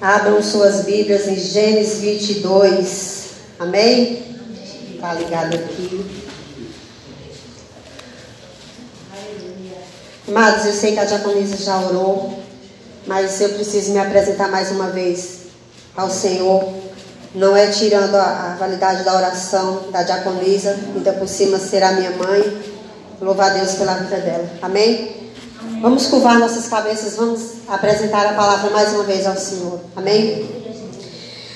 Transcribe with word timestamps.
Abram 0.00 0.42
suas 0.42 0.86
Bíblias 0.86 1.28
em 1.28 1.36
Gênesis 1.36 1.98
22. 2.00 3.24
Amém? 3.58 4.22
Está 4.94 5.12
ligado 5.12 5.54
aqui. 5.54 6.06
Amados, 10.26 10.64
eu 10.64 10.72
sei 10.72 10.92
que 10.92 11.00
a 11.00 11.04
diaconisa 11.04 11.54
já 11.58 11.78
orou, 11.80 12.42
mas 13.06 13.42
eu 13.42 13.50
preciso 13.50 13.92
me 13.92 13.98
apresentar 13.98 14.48
mais 14.48 14.70
uma 14.70 14.86
vez 14.86 15.40
ao 15.94 16.08
Senhor. 16.08 16.72
Não 17.34 17.54
é 17.54 17.66
tirando 17.66 18.14
a, 18.14 18.52
a 18.52 18.56
validade 18.58 19.04
da 19.04 19.14
oração 19.14 19.90
da 19.90 20.02
diaconisa, 20.02 20.78
ainda 20.94 21.12
por 21.12 21.28
cima 21.28 21.58
será 21.58 21.92
minha 21.92 22.12
mãe. 22.12 22.62
Louvar 23.20 23.50
a 23.50 23.54
Deus 23.54 23.74
pela 23.74 23.92
vida 23.96 24.16
dela. 24.16 24.48
Amém? 24.62 25.30
Vamos 25.82 26.06
curvar 26.06 26.38
nossas 26.38 26.68
cabeças, 26.68 27.16
vamos 27.16 27.59
apresentar 27.70 28.26
a 28.26 28.32
palavra 28.32 28.70
mais 28.70 28.92
uma 28.92 29.04
vez 29.04 29.24
ao 29.26 29.36
Senhor. 29.36 29.80
Amém? 29.94 30.44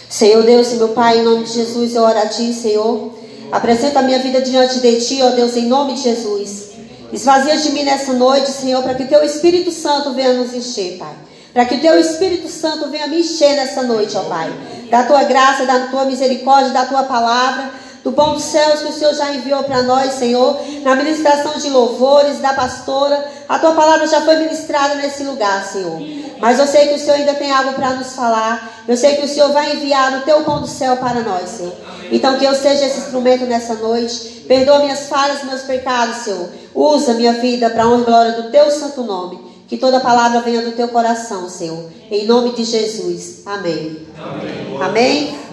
Senhor 0.08 0.44
Deus 0.44 0.70
e 0.72 0.76
meu 0.76 0.90
Pai, 0.90 1.18
em 1.18 1.24
nome 1.24 1.42
de 1.44 1.54
Jesus, 1.54 1.94
eu 1.94 2.02
oro 2.02 2.18
a 2.18 2.26
Ti, 2.26 2.54
Senhor. 2.54 3.12
Apresento 3.50 3.98
a 3.98 4.02
minha 4.02 4.20
vida 4.20 4.40
diante 4.40 4.78
de 4.78 5.00
Ti, 5.00 5.20
ó 5.22 5.30
Deus, 5.30 5.56
em 5.56 5.66
nome 5.66 5.94
de 5.94 6.02
Jesus. 6.02 6.70
Esvazia 7.12 7.56
de 7.56 7.70
mim 7.72 7.82
nessa 7.82 8.12
noite, 8.12 8.50
Senhor, 8.50 8.82
para 8.82 8.94
que 8.94 9.06
Teu 9.06 9.24
Espírito 9.24 9.72
Santo 9.72 10.12
venha 10.14 10.32
nos 10.34 10.54
encher, 10.54 10.98
Pai. 10.98 11.14
Para 11.52 11.64
que 11.64 11.78
Teu 11.78 11.98
Espírito 11.98 12.48
Santo 12.48 12.88
venha 12.90 13.08
me 13.08 13.20
encher 13.20 13.56
nessa 13.56 13.82
noite, 13.82 14.16
ó 14.16 14.22
Pai. 14.22 14.52
Da 14.90 15.02
Tua 15.02 15.24
graça, 15.24 15.66
da 15.66 15.88
Tua 15.88 16.04
misericórdia, 16.04 16.70
da 16.70 16.86
Tua 16.86 17.02
palavra, 17.02 17.70
do 18.04 18.10
bom 18.10 18.34
dos 18.34 18.44
céus 18.44 18.80
que 18.80 18.88
o 18.90 18.92
Senhor 18.92 19.14
já 19.14 19.34
enviou 19.34 19.64
para 19.64 19.82
nós, 19.82 20.12
Senhor. 20.12 20.60
Na 20.82 20.94
ministração 20.94 21.58
de 21.58 21.70
louvores, 21.70 22.38
da 22.38 22.52
pastora. 22.52 23.32
A 23.48 23.58
Tua 23.58 23.72
palavra 23.72 24.06
já 24.06 24.20
foi 24.20 24.36
ministrada 24.36 24.96
nesse 24.96 25.24
lugar, 25.24 25.64
Senhor. 25.64 25.98
Mas 26.38 26.58
eu 26.58 26.66
sei 26.66 26.88
que 26.88 26.94
o 26.96 26.98
Senhor 26.98 27.14
ainda 27.14 27.32
tem 27.32 27.50
algo 27.50 27.72
para 27.72 27.94
nos 27.94 28.12
falar. 28.12 28.84
Eu 28.86 28.96
sei 28.96 29.16
que 29.16 29.24
o 29.24 29.28
Senhor 29.28 29.50
vai 29.52 29.74
enviar 29.74 30.18
o 30.18 30.20
Teu 30.20 30.42
pão 30.42 30.60
do 30.60 30.66
céu 30.66 30.98
para 30.98 31.20
nós, 31.20 31.48
Senhor. 31.48 31.72
Então 32.12 32.38
que 32.38 32.44
eu 32.44 32.54
seja 32.54 32.84
esse 32.84 32.98
instrumento 32.98 33.46
nessa 33.46 33.74
noite. 33.74 34.44
Perdoa 34.46 34.80
minhas 34.80 35.08
falhas, 35.08 35.42
meus 35.42 35.62
pecados, 35.62 36.16
Senhor. 36.16 36.46
Usa 36.74 37.14
minha 37.14 37.32
vida 37.32 37.70
para 37.70 37.84
a 37.84 37.88
honra 37.88 38.02
e 38.02 38.04
glória 38.04 38.32
do 38.32 38.50
Teu 38.50 38.70
santo 38.70 39.02
nome. 39.02 39.54
Que 39.66 39.78
toda 39.78 39.98
palavra 39.98 40.42
venha 40.42 40.60
do 40.60 40.72
Teu 40.72 40.88
coração, 40.88 41.48
Senhor. 41.48 41.86
Em 42.10 42.26
nome 42.26 42.52
de 42.52 42.64
Jesus. 42.64 43.40
Amém. 43.46 44.06
Amém. 44.18 44.82
Amém. 44.82 45.43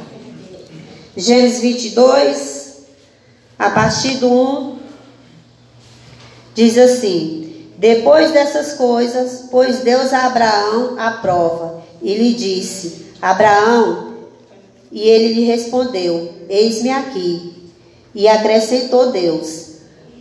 Gênesis 1.16 1.60
22, 1.60 2.86
a 3.60 3.70
partir 3.70 4.16
do 4.18 4.32
1, 4.32 4.80
diz 6.56 6.78
assim: 6.78 7.68
Depois 7.78 8.32
dessas 8.32 8.74
coisas, 8.76 9.50
pôs 9.52 9.80
Deus 9.80 10.14
a 10.14 10.28
Abraão 10.28 10.96
à 10.98 11.12
prova 11.12 11.84
e 12.02 12.16
lhe 12.16 12.34
disse: 12.34 13.08
Abraão, 13.22 14.14
e 14.90 15.02
ele 15.02 15.34
lhe 15.34 15.44
respondeu: 15.44 16.32
Eis-me 16.48 16.90
aqui. 16.90 17.72
E 18.16 18.30
acrescentou 18.30 19.12
Deus: 19.12 19.66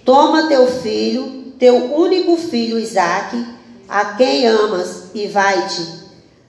Toma 0.05 0.49
teu 0.49 0.67
filho, 0.67 1.53
teu 1.57 1.95
único 1.95 2.37
filho 2.37 2.77
Isaque, 2.77 3.47
a 3.89 4.17
quem 4.17 4.45
amas, 4.45 5.05
e 5.15 5.29
vai-te 5.29 5.87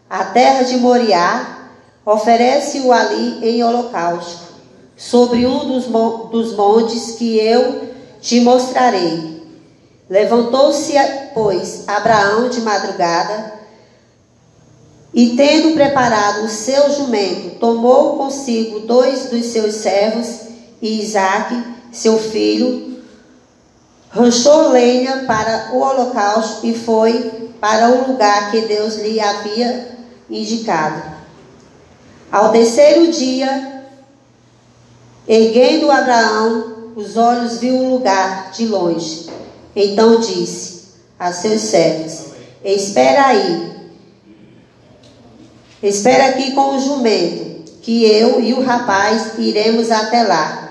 à 0.10 0.26
terra 0.26 0.64
de 0.64 0.78
Moriá, 0.78 1.61
oferece-o 2.06 2.92
ali 2.92 3.40
em 3.44 3.64
holocausto, 3.64 4.52
sobre 4.96 5.46
um 5.46 5.68
dos, 5.68 5.86
dos 6.32 6.56
montes 6.56 7.16
que 7.16 7.38
eu 7.38 7.90
te 8.20 8.40
mostrarei. 8.42 9.42
Levantou-se, 10.10 10.94
pois, 11.34 11.88
Abraão 11.88 12.50
de 12.50 12.62
madrugada, 12.62 13.60
e 15.14 15.36
tendo 15.36 15.74
preparado 15.74 16.46
o 16.46 16.50
seu 16.50 16.90
jumento, 16.94 17.60
tomou 17.60 18.18
consigo 18.18 18.82
dois 18.82 19.30
dos 19.30 19.48
seus 19.48 19.76
servos 19.76 20.42
e 20.82 21.02
Isaque, 21.02 21.62
seu 21.92 22.18
filho, 22.18 23.02
ranchou 24.10 24.70
lenha 24.70 25.26
para 25.28 25.72
o 25.74 25.80
holocausto 25.80 26.66
e 26.66 26.74
foi 26.74 27.52
para 27.60 27.90
o 27.90 28.12
lugar 28.12 28.52
que 28.52 28.62
Deus 28.62 28.96
lhe 28.96 29.20
havia 29.20 29.98
indicado. 30.30 31.21
Ao 32.32 32.52
terceiro 32.52 33.12
dia, 33.12 33.84
erguendo 35.28 35.92
Abraão 35.92 36.94
os 36.96 37.18
olhos, 37.18 37.60
viu 37.60 37.76
o 37.76 37.90
lugar 37.94 38.52
de 38.52 38.66
longe. 38.68 39.30
Então 39.76 40.20
disse 40.20 40.92
a 41.20 41.32
seus 41.34 41.62
servos: 41.62 42.32
Espera 42.64 43.28
aí, 43.28 43.72
Espera 45.82 46.28
aqui 46.28 46.52
com 46.52 46.76
o 46.76 46.80
jumento, 46.80 47.72
que 47.82 48.06
eu 48.06 48.40
e 48.40 48.54
o 48.54 48.62
rapaz 48.62 49.32
iremos 49.40 49.90
até 49.90 50.22
lá. 50.22 50.70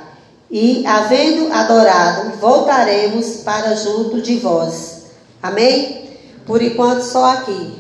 E, 0.49 0.87
havendo 0.87 1.53
adorado, 1.53 2.39
voltaremos 2.39 3.39
para 3.39 3.75
junto 3.75 4.21
de 4.21 4.37
vós. 4.37 5.03
Amém? 5.43 6.11
Por 6.47 6.63
enquanto, 6.63 7.03
só 7.03 7.25
aqui. 7.25 7.73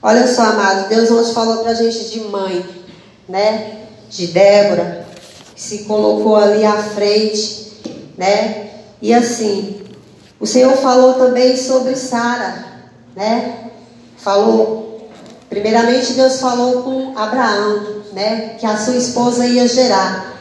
Olha 0.00 0.28
só, 0.28 0.42
amado, 0.42 0.88
Deus 0.88 1.10
hoje 1.10 1.34
falou 1.34 1.58
para 1.58 1.72
a 1.72 1.74
gente 1.74 2.10
de 2.10 2.20
mãe, 2.20 2.64
né? 3.28 3.86
De 4.10 4.28
Débora, 4.28 5.06
que 5.54 5.60
se 5.60 5.84
colocou 5.84 6.36
ali 6.36 6.64
à 6.64 6.82
frente, 6.82 7.72
né? 8.16 8.70
E 9.02 9.12
assim, 9.12 9.82
o 10.38 10.46
Senhor 10.46 10.76
falou 10.76 11.14
também 11.14 11.56
sobre 11.56 11.96
Sara, 11.96 12.64
né? 13.16 13.70
Falou 14.16 14.84
Primeiramente, 15.54 16.14
Deus 16.14 16.40
falou 16.40 16.82
com 16.82 17.16
Abraão, 17.16 18.02
né, 18.12 18.56
que 18.58 18.66
a 18.66 18.76
sua 18.76 18.96
esposa 18.96 19.46
ia 19.46 19.68
gerar. 19.68 20.34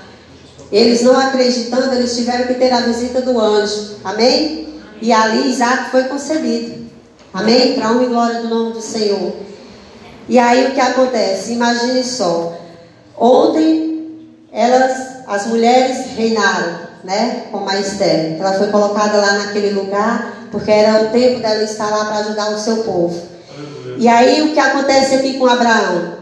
Eles 0.72 1.04
não 1.04 1.16
acreditando, 1.16 1.94
eles 1.94 2.16
tiveram 2.16 2.48
que 2.48 2.56
ter 2.56 2.72
a 2.74 2.82
visita 2.82 3.22
do 3.22 3.40
anjo. 3.40 3.98
Amém? 4.04 4.80
E 5.00 5.14
ali 5.14 5.52
Isaac 5.52 5.92
foi 5.92 6.06
concebido. 6.06 6.88
Amém? 7.32 7.76
Para 7.76 7.92
honra 7.92 8.04
e 8.04 8.08
glória 8.08 8.42
do 8.42 8.50
nome 8.50 8.74
do 8.74 8.82
Senhor. 8.82 9.34
E 10.28 10.40
aí 10.40 10.70
o 10.70 10.72
que 10.72 10.82
acontece? 10.82 11.54
Imagine 11.54 12.04
só. 12.04 12.58
Ontem, 13.18 13.94
elas, 14.52 15.26
as 15.28 15.48
mulheres 15.48 16.16
reinaram, 16.16 16.80
né? 17.04 17.48
Com 17.52 17.68
a 17.68 17.80
Esther. 17.80 18.38
Ela 18.40 18.54
foi 18.54 18.68
colocada 18.68 19.18
lá 19.18 19.34
naquele 19.40 19.72
lugar, 19.72 20.48
porque 20.52 20.72
era 20.72 21.04
o 21.04 21.10
tempo 21.10 21.40
dela 21.40 21.64
estar 21.64 21.90
lá 21.90 22.06
para 22.06 22.18
ajudar 22.20 22.50
o 22.52 22.60
seu 22.60 22.78
povo. 22.78 23.22
E 23.98 24.08
aí 24.08 24.42
o 24.42 24.54
que 24.54 24.60
acontece 24.60 25.16
aqui 25.16 25.38
com 25.38 25.46
Abraão? 25.46 26.14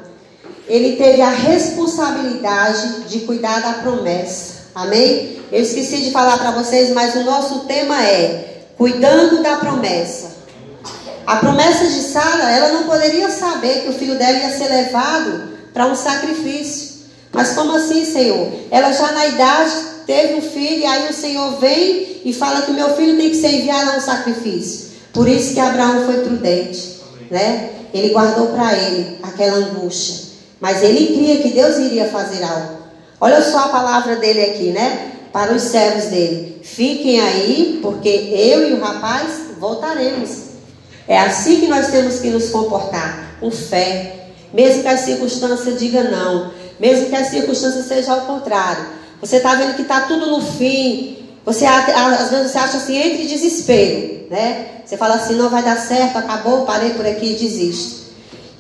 Ele 0.68 0.96
teve 0.96 1.22
a 1.22 1.30
responsabilidade 1.30 3.04
de 3.08 3.20
cuidar 3.22 3.62
da 3.62 3.74
promessa. 3.74 4.62
Amém? 4.74 5.42
Eu 5.52 5.62
esqueci 5.62 5.98
de 5.98 6.12
falar 6.12 6.38
para 6.38 6.52
vocês, 6.52 6.92
mas 6.94 7.16
o 7.16 7.24
nosso 7.24 7.62
tema 7.62 8.02
é 8.04 8.64
cuidando 8.78 9.44
da 9.44 9.58
promessa. 9.58 10.32
A 11.28 11.36
promessa 11.38 11.86
de 11.86 12.02
Sara, 12.02 12.50
ela 12.50 12.70
não 12.70 12.84
poderia 12.84 13.30
saber 13.30 13.82
que 13.82 13.90
o 13.90 13.94
filho 13.94 14.18
dela 14.18 14.38
ia 14.38 14.58
ser 14.58 14.70
levado 14.70 15.51
para 15.74 15.88
um 15.88 15.96
sacrifício. 15.96 17.02
Mas 17.32 17.54
como 17.54 17.76
assim, 17.76 18.06
Senhor? 18.06 18.52
Ela 18.70 18.92
já 18.92 19.12
na 19.12 19.28
idade 19.28 19.74
teve 20.06 20.36
um 20.36 20.42
filho, 20.42 20.80
e 20.80 20.86
aí 20.86 21.10
o 21.10 21.14
Senhor 21.14 21.60
vem 21.60 22.22
e 22.26 22.34
fala 22.34 22.62
que 22.64 22.72
meu 22.72 22.96
filho 22.96 23.18
tem 23.18 23.30
que 23.30 23.38
ser 23.38 23.50
enviado 23.50 23.92
a 23.92 23.98
um 23.98 24.02
sacrifício. 24.02 24.92
Por 25.14 25.28
isso 25.28 25.54
que 25.54 25.60
Abraão 25.60 26.06
foi 26.06 26.22
prudente 26.22 27.02
né? 27.32 27.70
Ele 27.94 28.10
guardou 28.10 28.48
para 28.48 28.74
ele 28.78 29.18
aquela 29.24 29.56
angústia. 29.56 30.30
Mas 30.60 30.84
ele 30.84 31.18
cria 31.18 31.42
que 31.42 31.50
Deus 31.50 31.78
iria 31.78 32.10
fazer 32.10 32.44
algo. 32.44 32.82
Olha 33.20 33.42
só 33.42 33.60
a 33.60 33.70
palavra 33.70 34.18
dele 34.18 34.42
aqui, 34.42 34.72
né? 34.72 35.14
Para 35.32 35.54
os 35.54 35.64
servos 35.64 36.06
dele. 36.06 36.62
Fiquem 36.62 37.22
aí, 37.22 37.80
porque 37.82 38.10
eu 38.10 38.70
e 38.70 38.74
o 38.74 38.82
rapaz 38.82 39.32
voltaremos. 39.58 40.52
É 41.08 41.18
assim 41.18 41.62
que 41.62 41.68
nós 41.68 41.88
temos 41.88 42.20
que 42.20 42.30
nos 42.30 42.50
comportar, 42.50 43.38
com 43.40 43.50
fé. 43.50 44.21
Mesmo 44.54 44.82
que 44.82 44.88
a 44.88 44.98
circunstância 44.98 45.72
diga 45.74 46.04
não. 46.04 46.52
Mesmo 46.80 47.08
que 47.08 47.16
a 47.16 47.24
circunstância 47.24 47.84
seja 47.84 48.12
ao 48.12 48.22
contrário. 48.22 48.86
Você 49.20 49.38
está 49.38 49.56
vendo 49.56 49.76
que 49.76 49.84
está 49.84 50.02
tudo 50.02 50.28
no 50.28 50.42
fim. 50.42 51.18
Você 51.46 51.66
às 51.66 52.30
vezes 52.30 52.52
você 52.52 52.58
acha 52.58 52.78
assim 52.78 52.98
entre 52.98 53.28
desespero, 53.28 54.28
né? 54.30 54.68
Você 54.86 54.98
fala 54.98 55.16
assim, 55.16 55.36
não 55.36 55.50
vai 55.50 55.64
dar 55.64 55.78
certo, 55.78 56.18
acabou, 56.18 56.66
parei 56.66 56.92
por 56.92 57.06
aqui 57.06 57.32
e 57.32 57.36
desisto. 57.36 58.02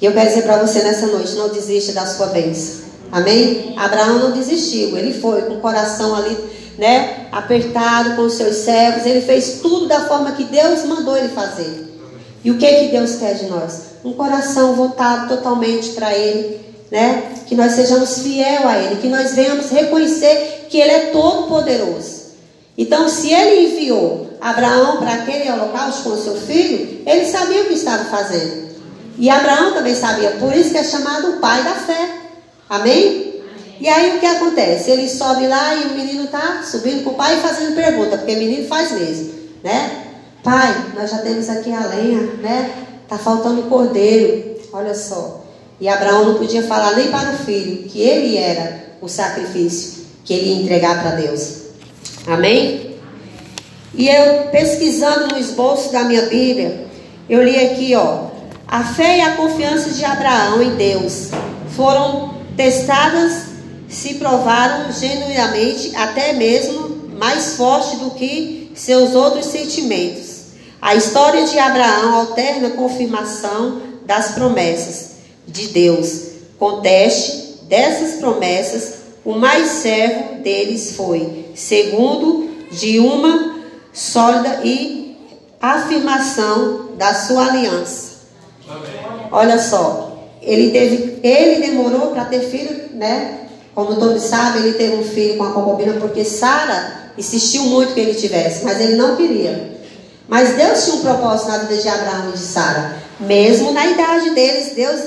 E 0.01 0.05
eu 0.05 0.13
quero 0.13 0.29
dizer 0.29 0.43
para 0.43 0.57
você 0.57 0.81
nessa 0.81 1.05
noite, 1.07 1.33
não 1.33 1.49
desista 1.49 1.93
da 1.93 2.07
sua 2.07 2.27
bênção. 2.27 2.85
Amém? 3.11 3.75
Abraão 3.77 4.17
não 4.17 4.31
desistiu, 4.31 4.97
ele 4.97 5.13
foi 5.13 5.41
com 5.43 5.55
o 5.55 5.59
coração 5.59 6.15
ali, 6.15 6.37
né, 6.77 7.27
apertado 7.31 8.15
com 8.15 8.21
os 8.21 8.33
seus 8.33 8.55
servos, 8.57 9.05
ele 9.05 9.21
fez 9.21 9.59
tudo 9.61 9.87
da 9.87 10.07
forma 10.07 10.31
que 10.31 10.45
Deus 10.45 10.85
mandou 10.85 11.17
ele 11.17 11.29
fazer. 11.29 11.99
E 12.43 12.49
o 12.49 12.57
que 12.57 12.65
que 12.65 12.87
Deus 12.87 13.15
quer 13.17 13.35
de 13.35 13.45
nós? 13.45 13.90
Um 14.03 14.13
coração 14.13 14.75
voltado 14.75 15.35
totalmente 15.35 15.89
para 15.89 16.13
ele, 16.15 16.59
né? 16.91 17.33
Que 17.47 17.55
nós 17.55 17.73
sejamos 17.73 18.19
fiel 18.19 18.67
a 18.67 18.77
ele, 18.77 19.01
que 19.01 19.07
nós 19.07 19.33
venhamos 19.33 19.69
reconhecer 19.69 20.67
que 20.69 20.77
ele 20.77 20.91
é 20.91 20.99
todo 21.11 21.47
poderoso. 21.47 22.21
Então, 22.77 23.07
se 23.09 23.31
ele 23.31 23.67
enviou 23.67 24.29
Abraão 24.39 24.97
para 24.97 25.13
aquele 25.13 25.51
holocausto 25.51 26.09
com 26.09 26.17
seu 26.17 26.35
filho, 26.35 27.01
ele 27.05 27.25
sabia 27.25 27.63
o 27.63 27.65
que 27.65 27.73
estava 27.73 28.05
fazendo. 28.05 28.71
E 29.17 29.29
Abraão 29.29 29.73
também 29.73 29.93
sabia, 29.93 30.31
por 30.31 30.55
isso 30.55 30.71
que 30.71 30.77
é 30.77 30.83
chamado 30.83 31.31
o 31.31 31.39
pai 31.39 31.63
da 31.63 31.75
fé. 31.75 32.09
Amém? 32.69 33.31
E 33.79 33.89
aí 33.89 34.15
o 34.15 34.19
que 34.19 34.25
acontece? 34.25 34.89
Ele 34.89 35.09
sobe 35.09 35.47
lá 35.47 35.75
e 35.75 35.87
o 35.87 35.95
menino 35.95 36.23
está 36.25 36.63
subindo 36.63 37.03
com 37.03 37.11
o 37.11 37.15
pai 37.15 37.37
e 37.37 37.41
fazendo 37.41 37.75
pergunta, 37.75 38.17
porque 38.17 38.33
o 38.33 38.37
menino 38.37 38.67
faz 38.67 38.91
mesmo, 38.91 39.33
né? 39.63 40.05
Pai, 40.43 40.91
nós 40.95 41.09
já 41.11 41.17
temos 41.19 41.49
aqui 41.49 41.71
a 41.71 41.85
lenha, 41.85 42.21
né? 42.41 42.71
Tá 43.11 43.17
faltando 43.17 43.63
cordeiro. 43.63 44.55
Olha 44.71 44.95
só. 44.95 45.43
E 45.81 45.89
Abraão 45.89 46.23
não 46.23 46.35
podia 46.35 46.63
falar 46.63 46.95
nem 46.95 47.11
para 47.11 47.33
o 47.33 47.37
filho 47.39 47.83
que 47.89 47.99
ele 47.99 48.37
era 48.37 48.85
o 49.01 49.09
sacrifício 49.09 50.05
que 50.23 50.33
ele 50.33 50.45
ia 50.45 50.61
entregar 50.61 51.01
para 51.01 51.15
Deus. 51.15 51.57
Amém? 52.25 52.95
E 53.93 54.07
eu 54.07 54.45
pesquisando 54.45 55.27
no 55.27 55.37
esboço 55.37 55.91
da 55.91 56.05
minha 56.05 56.21
Bíblia, 56.27 56.87
eu 57.27 57.43
li 57.43 57.57
aqui, 57.57 57.93
ó, 57.95 58.27
a 58.65 58.81
fé 58.81 59.17
e 59.17 59.21
a 59.21 59.35
confiança 59.35 59.89
de 59.89 60.05
Abraão 60.05 60.63
em 60.63 60.75
Deus 60.75 61.31
foram 61.75 62.35
testadas, 62.55 63.47
se 63.89 64.13
provaram 64.13 64.89
genuinamente, 64.89 65.93
até 65.97 66.31
mesmo 66.31 67.09
mais 67.19 67.55
forte 67.55 67.97
do 67.97 68.11
que 68.11 68.71
seus 68.73 69.13
outros 69.13 69.47
sentimentos. 69.47 70.30
A 70.81 70.95
história 70.95 71.45
de 71.45 71.59
Abraão 71.59 72.15
alterna 72.15 72.69
a 72.69 72.71
confirmação 72.71 73.81
das 74.03 74.31
promessas 74.31 75.11
de 75.47 75.67
Deus. 75.67 76.31
Com 76.57 76.81
teste 76.81 77.59
dessas 77.63 78.19
promessas, 78.19 78.95
o 79.23 79.33
mais 79.33 79.67
servo 79.67 80.41
deles 80.41 80.95
foi, 80.95 81.51
segundo 81.53 82.49
de 82.71 82.99
uma 82.99 83.61
sólida 83.93 84.61
e 84.63 85.15
afirmação 85.61 86.89
da 86.97 87.13
sua 87.13 87.45
aliança. 87.47 88.21
Amém. 88.67 89.27
Olha 89.31 89.59
só, 89.59 90.27
ele 90.41 90.71
teve, 90.71 91.19
ele 91.21 91.67
demorou 91.67 92.07
para 92.07 92.25
ter 92.25 92.41
filho, 92.41 92.89
né? 92.95 93.41
Como 93.75 93.95
todos 93.95 94.23
sabem, 94.23 94.63
ele 94.63 94.73
teve 94.73 94.95
um 94.95 95.03
filho 95.03 95.37
com 95.37 95.43
a 95.43 95.51
concubina 95.51 95.93
porque 95.99 96.25
Sara 96.25 97.11
insistiu 97.17 97.63
muito 97.65 97.93
que 97.93 97.99
ele 97.99 98.15
tivesse, 98.15 98.63
mas 98.63 98.79
ele 98.81 98.95
não 98.95 99.15
queria. 99.15 99.80
Mas 100.31 100.55
Deus 100.55 100.85
tinha 100.85 100.95
um 100.95 101.01
propósito 101.01 101.49
na 101.49 101.57
vida 101.57 101.81
de 101.81 101.89
Abraão 101.89 102.29
e 102.29 102.31
de 102.31 102.37
Sara. 102.37 102.97
Mesmo 103.19 103.73
na 103.73 103.85
idade 103.85 104.29
deles, 104.29 104.71
Deus, 104.73 105.01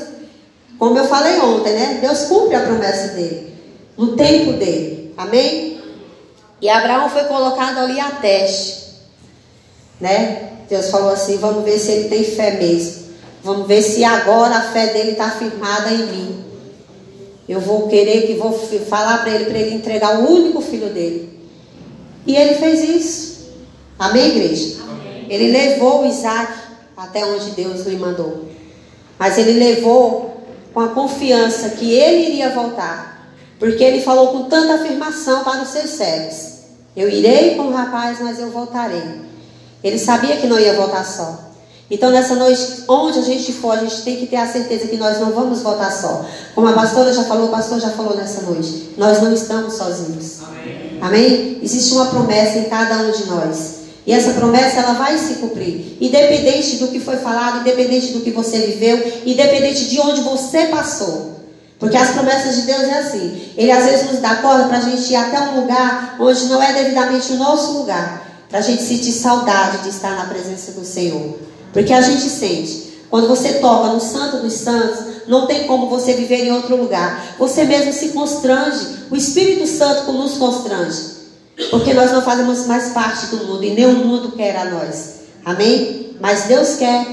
como 0.78 0.98
eu 0.98 1.06
falei 1.06 1.40
ontem, 1.40 1.72
né? 1.72 1.98
Deus 2.02 2.24
cumpre 2.24 2.54
a 2.56 2.60
promessa 2.60 3.14
dele. 3.14 3.54
No 3.96 4.14
tempo 4.16 4.52
dele. 4.52 5.14
Amém? 5.16 5.80
E 6.60 6.68
Abraão 6.68 7.08
foi 7.08 7.24
colocado 7.24 7.78
ali 7.78 7.98
a 7.98 8.10
teste. 8.10 8.96
Né? 9.98 10.50
Deus 10.68 10.90
falou 10.90 11.08
assim: 11.08 11.38
vamos 11.38 11.64
ver 11.64 11.78
se 11.78 11.90
ele 11.90 12.10
tem 12.10 12.22
fé 12.22 12.58
mesmo. 12.58 13.04
Vamos 13.42 13.66
ver 13.66 13.80
se 13.80 14.04
agora 14.04 14.56
a 14.56 14.72
fé 14.72 14.88
dele 14.88 15.12
está 15.12 15.30
firmada 15.30 15.90
em 15.90 16.06
mim. 16.06 16.44
Eu 17.48 17.60
vou 17.60 17.88
querer 17.88 18.26
que 18.26 18.34
vou 18.34 18.52
falar 18.90 19.22
para 19.22 19.30
ele, 19.34 19.46
para 19.46 19.58
ele 19.58 19.74
entregar 19.74 20.20
o 20.20 20.30
único 20.30 20.60
filho 20.60 20.90
dele. 20.90 21.40
E 22.26 22.36
ele 22.36 22.56
fez 22.56 22.86
isso. 22.86 23.34
Amém, 23.98 24.28
igreja? 24.28 24.83
Ele 25.28 25.50
levou 25.50 26.06
Isaac 26.06 26.52
até 26.96 27.24
onde 27.24 27.50
Deus 27.50 27.86
lhe 27.86 27.96
mandou. 27.96 28.48
Mas 29.18 29.38
ele 29.38 29.52
levou 29.52 30.40
com 30.72 30.80
a 30.80 30.88
confiança 30.88 31.70
que 31.70 31.92
ele 31.92 32.30
iria 32.30 32.50
voltar. 32.50 33.30
Porque 33.58 33.82
ele 33.82 34.02
falou 34.02 34.28
com 34.28 34.44
tanta 34.44 34.74
afirmação 34.74 35.44
para 35.44 35.62
os 35.62 35.68
seus 35.68 35.90
servos: 35.90 36.54
Eu 36.96 37.08
irei 37.08 37.54
com 37.54 37.64
o 37.64 37.72
rapaz, 37.72 38.18
mas 38.20 38.38
eu 38.38 38.50
voltarei. 38.50 39.22
Ele 39.82 39.98
sabia 39.98 40.36
que 40.36 40.46
não 40.46 40.58
ia 40.58 40.74
voltar 40.74 41.04
só. 41.04 41.38
Então, 41.90 42.10
nessa 42.10 42.34
noite, 42.34 42.84
onde 42.88 43.18
a 43.18 43.22
gente 43.22 43.52
for, 43.52 43.72
a 43.72 43.76
gente 43.76 44.02
tem 44.02 44.16
que 44.16 44.26
ter 44.26 44.36
a 44.36 44.50
certeza 44.50 44.88
que 44.88 44.96
nós 44.96 45.20
não 45.20 45.32
vamos 45.32 45.60
voltar 45.60 45.92
só. 45.92 46.24
Como 46.54 46.66
a 46.66 46.72
pastora 46.72 47.12
já 47.12 47.24
falou, 47.24 47.48
o 47.48 47.50
pastor 47.50 47.78
já 47.78 47.90
falou 47.90 48.16
nessa 48.16 48.42
noite. 48.42 48.94
Nós 48.96 49.22
não 49.22 49.32
estamos 49.32 49.74
sozinhos. 49.74 50.38
Amém? 50.42 50.98
Amém? 51.00 51.58
Existe 51.62 51.92
uma 51.92 52.06
promessa 52.06 52.58
em 52.58 52.64
cada 52.64 52.96
um 52.98 53.10
de 53.10 53.26
nós. 53.26 53.83
E 54.06 54.12
essa 54.12 54.32
promessa 54.32 54.80
ela 54.80 54.92
vai 54.92 55.16
se 55.16 55.34
cumprir, 55.34 55.96
independente 56.00 56.76
do 56.76 56.88
que 56.88 57.00
foi 57.00 57.16
falado, 57.16 57.60
independente 57.60 58.12
do 58.12 58.20
que 58.20 58.30
você 58.30 58.58
viveu, 58.58 59.22
independente 59.24 59.86
de 59.86 59.98
onde 59.98 60.20
você 60.20 60.66
passou. 60.66 61.34
Porque 61.78 61.96
as 61.96 62.10
promessas 62.10 62.56
de 62.56 62.62
Deus 62.62 62.82
é 62.82 62.98
assim. 62.98 63.52
Ele 63.56 63.70
às 63.70 63.84
vezes 63.84 64.10
nos 64.10 64.20
dá 64.20 64.36
corda 64.36 64.64
para 64.64 64.78
a 64.78 64.80
gente 64.80 65.10
ir 65.10 65.16
até 65.16 65.40
um 65.40 65.60
lugar 65.60 66.16
onde 66.20 66.44
não 66.46 66.62
é 66.62 66.72
devidamente 66.72 67.32
o 67.32 67.36
nosso 67.36 67.78
lugar. 67.78 68.22
Para 68.48 68.58
a 68.58 68.62
gente 68.62 68.82
sentir 68.82 69.12
saudade 69.12 69.78
de 69.78 69.88
estar 69.88 70.16
na 70.16 70.26
presença 70.26 70.72
do 70.72 70.84
Senhor. 70.84 71.38
Porque 71.72 71.92
a 71.92 72.00
gente 72.00 72.28
sente. 72.28 72.84
Quando 73.10 73.26
você 73.26 73.54
toca 73.54 73.88
no 73.88 74.00
Santo 74.00 74.38
dos 74.38 74.52
Santos, 74.52 74.98
não 75.26 75.46
tem 75.46 75.66
como 75.66 75.88
você 75.88 76.12
viver 76.12 76.44
em 76.44 76.52
outro 76.52 76.76
lugar. 76.76 77.34
Você 77.38 77.64
mesmo 77.64 77.92
se 77.92 78.08
constrange. 78.10 78.86
O 79.10 79.16
Espírito 79.16 79.66
Santo 79.66 80.12
nos 80.12 80.34
constrange. 80.34 81.23
Porque 81.74 81.92
nós 81.92 82.12
não 82.12 82.22
fazemos 82.22 82.68
mais 82.68 82.92
parte 82.92 83.26
do 83.26 83.46
mundo 83.48 83.64
e 83.64 83.70
nem 83.70 83.86
o 83.86 83.96
mundo 83.96 84.30
quer 84.30 84.56
a 84.56 84.66
nós. 84.66 85.14
Amém? 85.44 86.16
Mas 86.20 86.44
Deus 86.44 86.76
quer. 86.76 87.04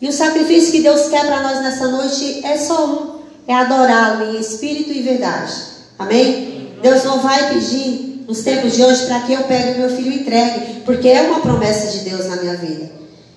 E 0.00 0.08
o 0.08 0.12
sacrifício 0.12 0.70
que 0.70 0.82
Deus 0.82 1.08
quer 1.08 1.26
para 1.26 1.42
nós 1.42 1.60
nessa 1.60 1.88
noite 1.88 2.46
é 2.46 2.56
só 2.56 2.86
um: 2.86 3.20
é 3.48 3.54
adorá-lo 3.54 4.36
em 4.36 4.40
espírito 4.40 4.92
e 4.92 5.02
verdade. 5.02 5.52
Amém? 5.98 6.76
Deus 6.80 7.02
não 7.02 7.18
vai 7.18 7.54
pedir 7.54 8.24
nos 8.28 8.42
tempos 8.42 8.76
de 8.76 8.84
hoje 8.84 9.04
para 9.06 9.20
que 9.20 9.32
eu 9.32 9.42
pegue 9.42 9.80
meu 9.80 9.90
filho 9.90 10.12
e 10.12 10.20
entregue, 10.20 10.80
porque 10.84 11.08
é 11.08 11.22
uma 11.22 11.40
promessa 11.40 11.88
de 11.88 12.08
Deus 12.08 12.26
na 12.26 12.36
minha 12.36 12.56
vida. 12.56 12.93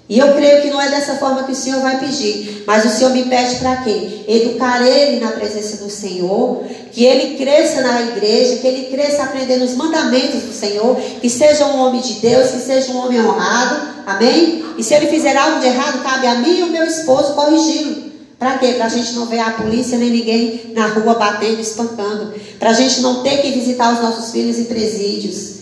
E 0.10 0.20
eu 0.20 0.34
creio 0.36 0.62
que 0.62 0.70
não 0.70 0.82
é 0.82 0.90
dessa 0.90 1.16
forma 1.16 1.44
que 1.44 1.52
o 1.52 1.56
Senhor 1.56 1.82
vai 1.82 2.00
pedir, 2.00 2.64
mas 2.66 2.86
o 2.86 2.90
Senhor 2.90 3.12
me 3.12 3.26
pede 3.26 3.58
para 3.58 3.78
quê? 3.78 4.24
Educar 4.26 4.82
ele 4.88 5.20
na 5.20 5.32
presença 5.32 5.84
do 5.84 5.90
Senhor, 5.90 6.64
que 6.94 7.04
ele 7.04 7.36
cresça 7.38 7.82
na 7.82 8.02
igreja, 8.04 8.56
que 8.56 8.68
ele 8.68 8.86
cresça 8.86 9.24
aprendendo 9.24 9.66
os 9.66 9.76
mandamentos 9.76 10.44
do 10.44 10.54
Senhor, 10.54 10.96
que 10.96 11.30
seja 11.30 11.66
um 11.66 11.80
homem 11.82 12.00
de 12.00 12.14
Deus, 12.16 12.52
que 12.52 12.60
seja 12.60 12.94
um 12.94 13.06
homem 13.06 13.20
honrado, 13.20 13.82
amém? 14.06 14.64
E 14.78 14.84
se 14.84 14.94
ele 14.94 15.08
fizer 15.08 15.36
algo 15.36 15.60
de 15.60 15.66
errado, 15.66 16.02
cabe 16.02 16.26
a 16.26 16.36
mim 16.36 16.60
e 16.60 16.64
o 16.64 16.72
meu 16.72 16.86
esposo 16.86 17.34
corrigi-lo. 17.34 18.08
Para 18.40 18.60
quê? 18.60 18.74
Para 18.74 18.86
a 18.86 18.90
gente 18.90 19.14
não 19.14 19.26
ver 19.26 19.40
a 19.40 19.52
polícia 19.52 19.98
nem 19.98 20.12
ninguém 20.12 20.72
na 20.74 20.88
rua 20.88 21.16
batendo, 21.16 21.60
espancando. 21.60 22.34
Para 22.60 22.70
a 22.70 22.74
gente 22.74 23.02
não 23.02 23.24
ter 23.24 23.42
que 23.42 23.52
visitar 23.52 23.94
os 23.94 24.02
nossos 24.02 24.32
filhos 24.32 24.58
em 24.58 24.66
presídios. 24.66 25.57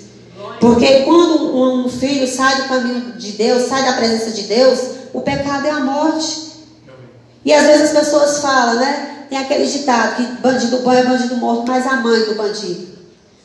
Porque 0.60 1.02
quando 1.02 1.56
um 1.56 1.90
filho 1.90 2.28
sai 2.28 2.62
do 2.62 2.68
caminho 2.68 3.14
de 3.14 3.32
Deus, 3.34 3.68
sai 3.68 3.84
da 3.84 3.94
presença 3.94 4.32
de 4.32 4.44
Deus, 4.44 4.80
o 5.14 5.22
pecado 5.22 5.66
é 5.68 5.72
a 5.72 5.80
morte. 5.80 6.46
E 7.44 7.54
às 7.54 7.66
vezes 7.66 7.84
as 7.84 8.06
pessoas 8.06 8.40
falam, 8.40 8.76
né? 8.76 9.26
Tem 9.30 9.38
aquele 9.38 9.66
ditado 9.66 10.16
que 10.16 10.42
bandido 10.42 10.78
bom 10.80 10.92
é 10.92 11.04
bandido 11.04 11.36
morto, 11.38 11.66
mas 11.68 11.86
a 11.86 11.98
mãe 11.98 12.22
do 12.22 12.36
bandido. 12.36 12.96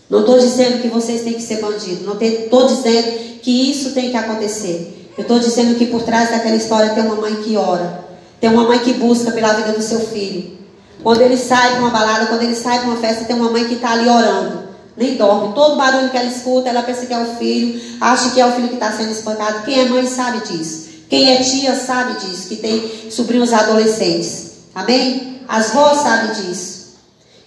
Não 0.08 0.20
estou 0.20 0.38
dizendo 0.38 0.82
que 0.82 0.88
vocês 0.88 1.22
têm 1.22 1.34
que 1.34 1.42
ser 1.42 1.60
bandidos. 1.60 2.04
Não 2.04 2.20
estou 2.20 2.66
dizendo 2.66 3.40
que 3.40 3.70
isso 3.70 3.92
tem 3.92 4.10
que 4.10 4.16
acontecer. 4.16 5.12
Eu 5.16 5.22
estou 5.22 5.38
dizendo 5.38 5.76
que 5.76 5.86
por 5.86 6.02
trás 6.02 6.30
daquela 6.30 6.56
história 6.56 6.90
tem 6.90 7.04
uma 7.04 7.16
mãe 7.16 7.34
que 7.36 7.56
ora. 7.56 8.04
Tem 8.40 8.50
uma 8.50 8.64
mãe 8.64 8.78
que 8.78 8.94
busca 8.94 9.30
pela 9.32 9.52
vida 9.52 9.72
do 9.72 9.82
seu 9.82 10.00
filho. 10.00 10.58
Quando 11.02 11.20
ele 11.20 11.36
sai 11.36 11.72
para 11.72 11.80
uma 11.80 11.90
balada, 11.90 12.26
quando 12.26 12.42
ele 12.42 12.54
sai 12.54 12.78
para 12.78 12.88
uma 12.88 12.96
festa, 12.96 13.24
tem 13.24 13.36
uma 13.36 13.50
mãe 13.50 13.66
que 13.66 13.74
está 13.74 13.92
ali 13.92 14.08
orando 14.08 14.69
nem 14.96 15.16
dorme. 15.16 15.54
Todo 15.54 15.76
barulho 15.76 16.10
que 16.10 16.16
ela 16.16 16.28
escuta, 16.28 16.68
ela 16.68 16.82
pensa 16.82 17.06
que 17.06 17.14
é 17.14 17.18
o 17.18 17.36
filho, 17.36 17.80
acha 18.00 18.30
que 18.30 18.40
é 18.40 18.46
o 18.46 18.52
filho 18.52 18.68
que 18.68 18.74
está 18.74 18.92
sendo 18.92 19.12
espancado. 19.12 19.64
Quem 19.64 19.80
é 19.80 19.84
mãe 19.86 20.06
sabe 20.06 20.46
disso. 20.46 20.88
Quem 21.08 21.34
é 21.34 21.42
tia 21.42 21.74
sabe 21.74 22.20
disso, 22.20 22.48
que 22.48 22.56
tem 22.56 23.10
sobrinhos 23.10 23.52
adolescentes. 23.52 24.52
Amém? 24.74 25.40
As 25.48 25.70
vós 25.72 25.98
sabem 25.98 26.32
disso. 26.34 26.80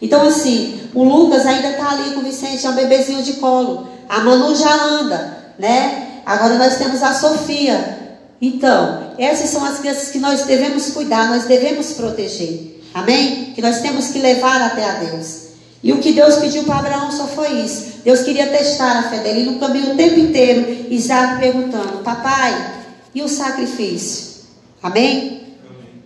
Então, 0.01 0.27
assim, 0.27 0.81
o 0.93 1.03
Lucas 1.03 1.45
ainda 1.45 1.69
está 1.69 1.91
ali 1.91 2.11
com 2.11 2.19
o 2.19 2.23
Vicente, 2.23 2.67
é 2.67 2.69
um 2.69 2.75
bebezinho 2.75 3.23
de 3.23 3.33
colo. 3.33 3.87
A 4.09 4.19
Manu 4.19 4.53
já 4.53 4.73
anda, 4.73 5.37
né? 5.57 6.21
Agora 6.25 6.55
nós 6.55 6.75
temos 6.77 7.01
a 7.01 7.13
Sofia. 7.13 8.17
Então, 8.41 9.13
essas 9.17 9.49
são 9.49 9.63
as 9.63 9.79
crianças 9.79 10.09
que 10.09 10.19
nós 10.19 10.43
devemos 10.43 10.91
cuidar, 10.91 11.29
nós 11.29 11.45
devemos 11.45 11.93
proteger. 11.93 12.81
Amém? 12.93 13.53
Que 13.55 13.61
nós 13.61 13.79
temos 13.79 14.09
que 14.09 14.19
levar 14.19 14.61
até 14.61 14.89
a 14.89 14.93
Deus. 14.95 15.42
E 15.83 15.91
o 15.91 15.99
que 15.99 16.13
Deus 16.13 16.37
pediu 16.37 16.63
para 16.63 16.77
Abraão 16.79 17.11
só 17.11 17.27
foi 17.27 17.61
isso. 17.61 17.99
Deus 18.05 18.21
queria 18.21 18.47
testar 18.47 18.99
a 18.99 19.09
fé 19.09 19.19
dele. 19.19 19.43
No 19.43 19.59
caminho 19.59 19.93
o 19.93 19.97
tempo 19.97 20.17
inteiro, 20.17 20.87
Isaac 20.89 21.39
perguntando: 21.41 22.01
Papai, 22.03 22.83
e 23.13 23.21
o 23.21 23.27
sacrifício? 23.27 24.43
Amém? 24.81 25.41
Amém. 25.69 26.03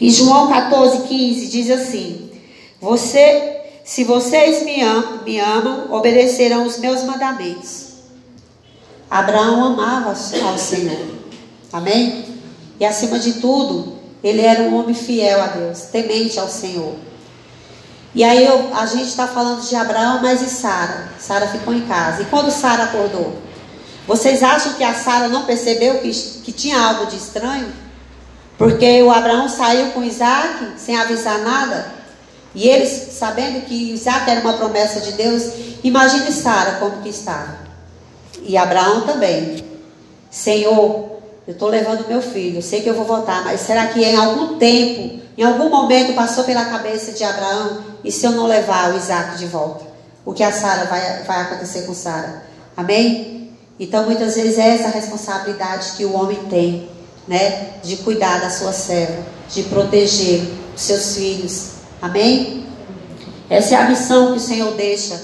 E 0.00 0.10
João 0.10 0.48
14, 0.48 1.06
15 1.06 1.46
diz 1.48 1.70
assim: 1.70 2.30
Você, 2.80 3.60
se 3.84 4.04
vocês 4.04 4.64
me 4.64 4.80
amam, 4.80 5.22
me 5.22 5.38
amam, 5.38 5.92
obedecerão 5.92 6.66
os 6.66 6.78
meus 6.78 7.04
mandamentos. 7.04 7.90
Abraão 9.10 9.64
amava 9.64 10.10
ao 10.10 10.58
Senhor. 10.58 11.20
Amém? 11.70 12.24
E 12.78 12.84
acima 12.86 13.18
de 13.18 13.34
tudo, 13.34 13.98
ele 14.24 14.40
era 14.40 14.62
um 14.62 14.74
homem 14.76 14.94
fiel 14.94 15.42
a 15.42 15.48
Deus, 15.48 15.82
temente 15.92 16.38
ao 16.38 16.48
Senhor. 16.48 16.94
E 18.14 18.24
aí 18.24 18.44
eu, 18.44 18.74
a 18.74 18.86
gente 18.86 19.08
está 19.08 19.28
falando 19.28 19.60
de 19.60 19.74
Abraão, 19.76 20.20
mas 20.20 20.42
e 20.42 20.50
Sara? 20.50 21.08
Sara 21.18 21.46
ficou 21.46 21.72
em 21.72 21.82
casa. 21.82 22.22
E 22.22 22.24
quando 22.26 22.50
Sara 22.50 22.84
acordou? 22.84 23.38
Vocês 24.06 24.42
acham 24.42 24.72
que 24.74 24.82
a 24.82 24.94
Sara 24.94 25.28
não 25.28 25.44
percebeu 25.44 25.98
que, 25.98 26.10
que 26.10 26.52
tinha 26.52 26.80
algo 26.80 27.06
de 27.06 27.16
estranho? 27.16 27.72
Porque 28.58 29.02
o 29.02 29.10
Abraão 29.10 29.48
saiu 29.48 29.92
com 29.92 30.02
Isaac 30.02 30.72
sem 30.76 30.96
avisar 30.96 31.38
nada. 31.38 31.94
E 32.54 32.68
eles, 32.68 33.12
sabendo 33.12 33.64
que 33.64 33.92
Isaac 33.92 34.28
era 34.28 34.40
uma 34.40 34.54
promessa 34.54 35.00
de 35.00 35.12
Deus, 35.12 35.44
imagine 35.84 36.32
Sara 36.32 36.72
como 36.72 37.00
que 37.02 37.08
estava. 37.08 37.58
E 38.42 38.56
Abraão 38.56 39.02
também. 39.02 39.64
Senhor, 40.30 41.20
eu 41.46 41.52
estou 41.52 41.68
levando 41.68 42.08
meu 42.08 42.20
filho, 42.20 42.58
eu 42.58 42.62
sei 42.62 42.82
que 42.82 42.88
eu 42.88 42.94
vou 42.94 43.04
voltar, 43.04 43.44
mas 43.44 43.60
será 43.60 43.86
que 43.86 44.00
em 44.02 44.16
algum 44.16 44.58
tempo, 44.58 45.20
em 45.40 45.42
algum 45.42 45.70
momento 45.70 46.12
passou 46.12 46.44
pela 46.44 46.66
cabeça 46.66 47.12
de 47.12 47.24
Abraão, 47.24 47.82
e 48.04 48.12
se 48.12 48.26
eu 48.26 48.32
não 48.32 48.46
levar 48.46 48.92
o 48.92 48.98
Isaac 48.98 49.38
de 49.38 49.46
volta? 49.46 49.86
O 50.22 50.34
que 50.34 50.42
a 50.42 50.52
Sara 50.52 50.84
vai, 50.84 51.22
vai 51.22 51.40
acontecer 51.40 51.86
com 51.86 51.94
Sara? 51.94 52.42
Amém? 52.76 53.50
Então 53.78 54.04
muitas 54.04 54.34
vezes 54.34 54.58
é 54.58 54.74
essa 54.74 54.90
responsabilidade 54.90 55.92
que 55.96 56.04
o 56.04 56.12
homem 56.12 56.36
tem, 56.50 56.90
né? 57.26 57.70
De 57.82 57.96
cuidar 57.96 58.38
da 58.42 58.50
sua 58.50 58.74
serva, 58.74 59.22
de 59.48 59.62
proteger 59.62 60.42
os 60.76 60.82
seus 60.82 61.16
filhos. 61.16 61.68
Amém? 62.02 62.66
Essa 63.48 63.76
é 63.76 63.78
a 63.78 63.88
missão 63.88 64.32
que 64.32 64.36
o 64.36 64.40
Senhor 64.40 64.74
deixa. 64.74 65.18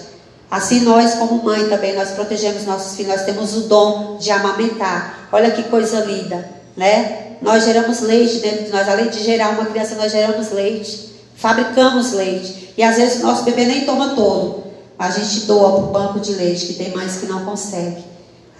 Assim 0.50 0.80
nós, 0.80 1.16
como 1.16 1.44
mãe 1.44 1.68
também, 1.68 1.94
nós 1.94 2.12
protegemos 2.12 2.64
nossos 2.64 2.96
filhos, 2.96 3.12
nós 3.12 3.26
temos 3.26 3.54
o 3.54 3.68
dom 3.68 4.16
de 4.16 4.30
amamentar. 4.30 5.28
Olha 5.30 5.50
que 5.50 5.64
coisa 5.64 6.00
linda, 6.00 6.48
né? 6.74 7.25
Nós 7.40 7.64
geramos 7.64 8.00
leite 8.00 8.38
dentro 8.38 8.64
de 8.64 8.70
nós. 8.70 8.88
Além 8.88 9.08
de 9.08 9.22
gerar 9.22 9.50
uma 9.50 9.66
criança, 9.66 9.94
nós 9.94 10.12
geramos 10.12 10.50
leite. 10.50 11.10
Fabricamos 11.36 12.12
leite. 12.12 12.72
E 12.76 12.82
às 12.82 12.96
vezes 12.96 13.20
o 13.22 13.26
nosso 13.26 13.44
bebê 13.44 13.64
nem 13.64 13.84
toma 13.84 14.14
todo. 14.14 14.64
A 14.98 15.10
gente 15.10 15.40
doa 15.40 15.72
para 15.72 15.80
o 15.80 15.92
banco 15.92 16.20
de 16.20 16.32
leite, 16.32 16.66
que 16.66 16.74
tem 16.74 16.90
mais 16.90 17.18
que 17.18 17.26
não 17.26 17.44
consegue. 17.44 18.02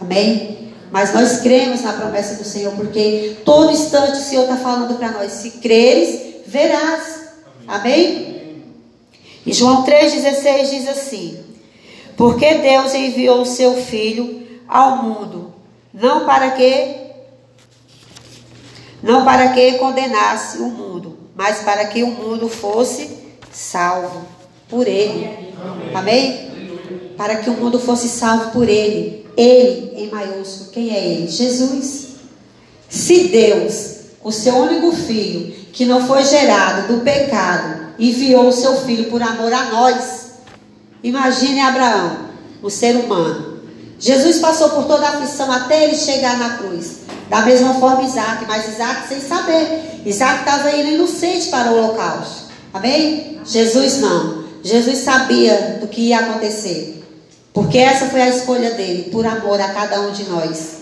Amém? 0.00 0.73
Mas 0.90 1.12
nós 1.12 1.40
cremos 1.40 1.83
na 1.83 1.95
promessa 1.95 2.35
do 2.35 2.45
Senhor, 2.45 2.73
porque 2.75 3.38
todo 3.45 3.73
instante 3.73 4.12
o 4.12 4.23
Senhor 4.23 4.42
está 4.42 4.56
falando 4.56 4.97
para 4.97 5.12
nós: 5.12 5.33
se 5.33 5.52
creres, 5.52 6.45
verás. 6.47 7.26
Amém? 7.66 8.62
E 9.45 9.52
João 9.52 9.85
3,16 9.85 10.71
diz 10.71 10.88
assim: 10.88 11.38
Porque 12.16 12.54
Deus 12.54 12.95
enviou 12.95 13.42
o 13.42 13.47
seu 13.47 13.75
Filho 13.75 14.47
ao 14.68 15.02
mundo, 15.02 15.54
não 15.92 16.26
para 16.26 16.50
que 16.50 17.05
não 19.06 19.25
para 19.25 19.50
que 19.50 19.78
condenasse 19.78 20.58
o 20.58 20.66
mundo, 20.66 21.16
mas 21.36 21.58
para 21.58 21.84
que 21.86 22.02
o 22.02 22.08
mundo 22.08 22.48
fosse 22.48 23.08
salvo 23.52 24.26
por 24.68 24.86
ele. 24.88 25.54
Amém? 25.94 26.50
Para 27.16 27.36
que 27.36 27.48
o 27.48 27.54
mundo 27.54 27.78
fosse 27.78 28.08
salvo 28.08 28.50
por 28.50 28.68
ele. 28.68 29.25
Ele, 29.36 29.92
em 29.96 30.10
maiúsculo, 30.10 30.70
quem 30.72 30.92
é 30.92 31.06
ele? 31.06 31.28
Jesus. 31.28 32.16
Se 32.88 33.28
Deus, 33.28 33.96
o 34.25 34.32
seu 34.32 34.56
único 34.56 34.90
filho, 34.90 35.54
que 35.72 35.84
não 35.84 36.04
foi 36.04 36.25
gerado 36.25 36.92
do 36.92 37.02
pecado, 37.02 37.94
enviou 37.98 38.48
o 38.48 38.52
seu 38.52 38.76
filho 38.78 39.08
por 39.08 39.22
amor 39.22 39.52
a 39.52 39.66
nós. 39.66 40.30
Imagine 41.02 41.60
Abraão, 41.60 42.26
o 42.60 42.68
ser 42.68 42.96
humano. 42.96 43.60
Jesus 44.00 44.40
passou 44.40 44.70
por 44.70 44.84
toda 44.84 45.06
a 45.06 45.10
aflição 45.10 45.50
até 45.52 45.84
ele 45.84 45.96
chegar 45.96 46.36
na 46.38 46.56
cruz. 46.58 47.05
Da 47.28 47.42
mesma 47.42 47.75
forma 47.75 48.04
Isaac, 48.04 48.45
mas 48.47 48.68
Isaac 48.68 49.09
sem 49.09 49.21
saber. 49.21 50.02
Isaac 50.04 50.40
estava 50.40 50.76
indo 50.76 50.90
inocente 50.90 51.49
para 51.49 51.73
o 51.73 51.78
holocausto. 51.78 52.47
Amém? 52.73 53.40
Jesus 53.45 53.99
não. 53.99 54.45
Jesus 54.62 54.99
sabia 54.99 55.78
do 55.80 55.88
que 55.88 56.02
ia 56.02 56.18
acontecer. 56.18 57.04
Porque 57.52 57.78
essa 57.78 58.06
foi 58.06 58.21
a 58.21 58.28
escolha 58.28 58.73
dele, 58.73 59.11
por 59.11 59.26
amor 59.26 59.61
a 59.61 59.68
cada 59.68 60.00
um 60.02 60.12
de 60.12 60.25
nós. 60.25 60.76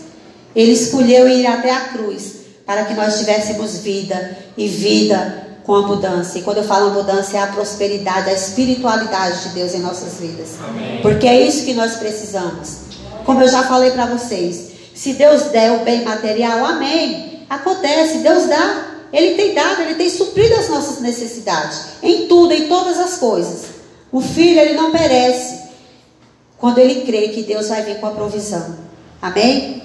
Ele 0.55 0.73
escolheu 0.73 1.29
ir 1.29 1.47
até 1.47 1.71
a 1.71 1.81
cruz 1.89 2.37
para 2.67 2.85
que 2.85 2.95
nós 2.95 3.19
tivéssemos 3.19 3.79
vida 3.79 4.39
e 4.57 4.67
vida 4.67 5.45
com 5.65 5.75
a 5.75 5.87
mudança. 5.87 6.39
E 6.39 6.43
quando 6.43 6.59
eu 6.59 6.65
falo 6.65 6.93
mudança, 6.93 7.37
é 7.37 7.43
a 7.43 7.47
prosperidade, 7.49 8.29
a 8.29 8.33
espiritualidade 8.33 9.45
de 9.45 9.49
Deus 9.51 9.75
em 9.75 9.81
nossas 9.81 10.19
vidas. 10.21 10.51
Amém. 10.67 11.01
Porque 11.01 11.27
é 11.27 11.47
isso 11.47 11.65
que 11.65 11.75
nós 11.75 11.97
precisamos. 11.97 12.79
Como 13.25 13.41
eu 13.41 13.49
já 13.49 13.63
falei 13.65 13.91
para 13.91 14.07
vocês, 14.07 14.74
se 14.95 15.15
Deus 15.15 15.45
der 15.45 15.73
o 15.73 15.85
bem 15.85 16.05
material, 16.05 16.65
amém. 16.65 17.45
Acontece, 17.51 18.19
Deus 18.19 18.47
dá. 18.47 18.93
Ele 19.13 19.35
tem 19.35 19.55
dado, 19.55 19.83
ele 19.83 19.95
tem 19.95 20.11
suprido 20.11 20.55
as 20.55 20.69
nossas 20.69 21.01
necessidades. 21.01 21.81
Em 22.03 22.27
tudo, 22.27 22.53
em 22.53 22.69
todas 22.69 22.99
as 22.99 23.17
coisas. 23.19 23.67
O 24.11 24.21
filho, 24.21 24.61
ele 24.61 24.75
não 24.75 24.91
perece. 24.91 25.63
Quando 26.59 26.79
ele 26.79 27.03
crê 27.03 27.29
que 27.29 27.43
Deus 27.43 27.69
vai 27.69 27.83
vir 27.83 28.01
com 28.01 28.07
a 28.07 28.13
provisão. 28.13 28.77
Amém? 29.21 29.83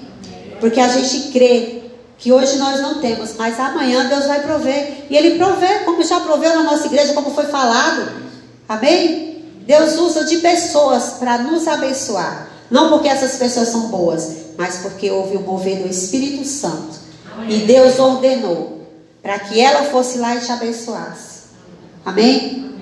Porque 0.60 0.80
a 0.80 0.88
gente 0.88 1.32
crê 1.32 1.80
que 2.20 2.30
hoje 2.30 2.58
nós 2.58 2.80
não 2.80 3.00
temos, 3.00 3.34
mas 3.36 3.58
amanhã 3.58 4.06
Deus 4.06 4.26
vai 4.26 4.40
prover. 4.42 5.06
E 5.08 5.16
Ele 5.16 5.38
provê, 5.38 5.80
como 5.80 6.02
já 6.04 6.20
proveu 6.20 6.54
na 6.54 6.62
nossa 6.62 6.86
igreja, 6.86 7.14
como 7.14 7.34
foi 7.34 7.46
falado. 7.46 8.12
Amém? 8.68 9.42
Deus 9.66 9.98
usa 9.98 10.24
de 10.24 10.36
pessoas 10.38 11.14
para 11.18 11.38
nos 11.38 11.66
abençoar. 11.66 12.48
Não 12.70 12.90
porque 12.90 13.08
essas 13.08 13.36
pessoas 13.36 13.68
são 13.68 13.88
boas, 13.88 14.28
mas 14.60 14.76
porque 14.76 15.10
houve 15.10 15.38
o 15.38 15.40
mover 15.40 15.78
do 15.78 15.88
Espírito 15.88 16.44
Santo. 16.44 17.00
E 17.48 17.60
Deus 17.60 17.98
ordenou 17.98 18.86
para 19.22 19.38
que 19.38 19.58
ela 19.58 19.84
fosse 19.84 20.18
lá 20.18 20.36
e 20.36 20.40
te 20.40 20.52
abençoasse. 20.52 21.44
Amém? 22.04 22.74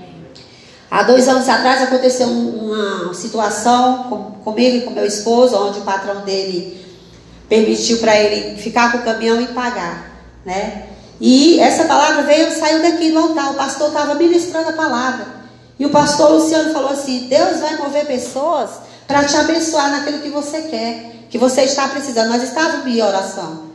Há 0.90 1.04
dois 1.04 1.28
anos 1.28 1.48
atrás 1.48 1.80
aconteceu 1.80 2.26
uma 2.26 3.14
situação 3.14 4.40
comigo 4.42 4.78
e 4.78 4.80
com 4.80 4.90
meu 4.90 5.06
esposo, 5.06 5.56
onde 5.56 5.78
o 5.78 5.82
patrão 5.82 6.22
dele 6.22 6.84
permitiu 7.48 7.98
para 7.98 8.18
ele 8.18 8.60
ficar 8.60 8.90
com 8.90 8.98
o 8.98 9.02
caminhão 9.04 9.40
e 9.40 9.46
pagar, 9.46 10.20
né? 10.44 10.88
E 11.20 11.60
essa 11.60 11.84
palavra 11.84 12.22
veio, 12.22 12.58
saiu 12.58 12.82
daqui 12.82 13.12
do 13.12 13.20
altar. 13.20 13.52
O 13.52 13.54
pastor 13.54 13.88
estava 13.88 14.16
ministrando 14.16 14.70
a 14.70 14.72
palavra. 14.72 15.28
E 15.78 15.86
o 15.86 15.90
pastor 15.90 16.32
Luciano 16.32 16.72
falou 16.72 16.90
assim: 16.90 17.28
Deus 17.28 17.60
vai 17.60 17.76
mover 17.76 18.04
pessoas 18.04 18.70
para 19.06 19.24
te 19.24 19.36
abençoar 19.36 19.92
naquilo 19.92 20.18
que 20.18 20.28
você 20.28 20.62
quer, 20.62 21.17
que 21.30 21.38
você 21.38 21.62
está 21.62 21.88
precisando. 21.88 22.28
Nós 22.28 22.42
estávamos 22.42 22.86
em 22.86 23.02
oração. 23.02 23.68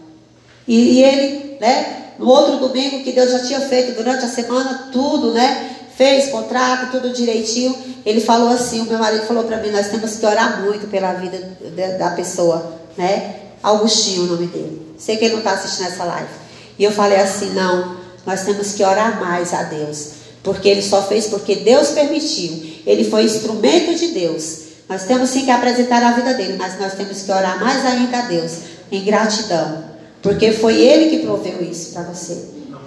E, 0.68 1.00
e 1.00 1.04
ele, 1.04 1.58
né? 1.60 2.00
No 2.18 2.28
outro 2.28 2.58
domingo 2.58 3.04
que 3.04 3.12
Deus 3.12 3.32
já 3.32 3.40
tinha 3.40 3.62
feito 3.62 3.96
durante 3.96 4.26
a 4.26 4.28
semana 4.28 4.90
tudo, 4.92 5.34
né? 5.34 5.72
Fez 5.96 6.30
contrato, 6.30 6.92
tudo 6.92 7.14
direitinho. 7.14 7.76
Ele 8.06 8.22
falou 8.22 8.50
assim: 8.50 8.82
o 8.82 8.86
meu 8.86 9.00
marido 9.00 9.26
falou 9.26 9.44
para 9.44 9.58
mim: 9.58 9.72
nós 9.72 9.90
temos 9.90 10.16
que 10.16 10.26
orar 10.26 10.62
muito 10.62 10.88
pela 10.88 11.14
vida 11.14 11.58
da 11.98 12.12
pessoa, 12.12 12.80
né? 12.98 13.36
Augustinho, 13.62 14.24
o 14.24 14.28
nome 14.28 14.48
dele. 14.48 14.96
Sei 14.98 15.18
que 15.18 15.26
ele 15.26 15.34
não 15.34 15.40
está 15.40 15.54
assistindo 15.54 15.88
essa 15.88 16.04
live. 16.04 16.30
E 16.78 16.84
eu 16.84 16.92
falei 16.92 17.20
assim: 17.20 17.52
não, 17.54 17.98
nós 18.26 18.44
temos 18.44 18.74
que 18.74 18.84
orar 18.84 19.20
mais 19.20 19.54
a 19.54 19.64
Deus. 19.64 20.24
Porque 20.44 20.68
ele 20.68 20.82
só 20.82 21.02
fez 21.04 21.28
porque 21.28 21.56
Deus 21.56 21.90
permitiu. 21.90 22.82
Ele 22.86 23.10
foi 23.10 23.24
instrumento 23.24 23.96
de 23.96 24.08
Deus. 24.08 24.63
Nós 24.88 25.04
temos 25.04 25.30
sim 25.30 25.46
que 25.46 25.52
apresentar 25.52 26.04
a 26.04 26.12
vida 26.12 26.34
dele, 26.34 26.56
mas 26.58 26.80
nós 26.80 26.94
temos 26.94 27.22
que 27.22 27.32
orar 27.32 27.60
mais 27.60 27.86
ainda 27.86 28.18
a 28.18 28.22
Deus, 28.22 28.58
em 28.92 29.04
gratidão. 29.04 29.84
Porque 30.22 30.52
foi 30.52 30.80
ele 30.80 31.10
que 31.10 31.26
proveu 31.26 31.62
isso 31.62 31.92
para 31.94 32.04
você. 32.04 32.38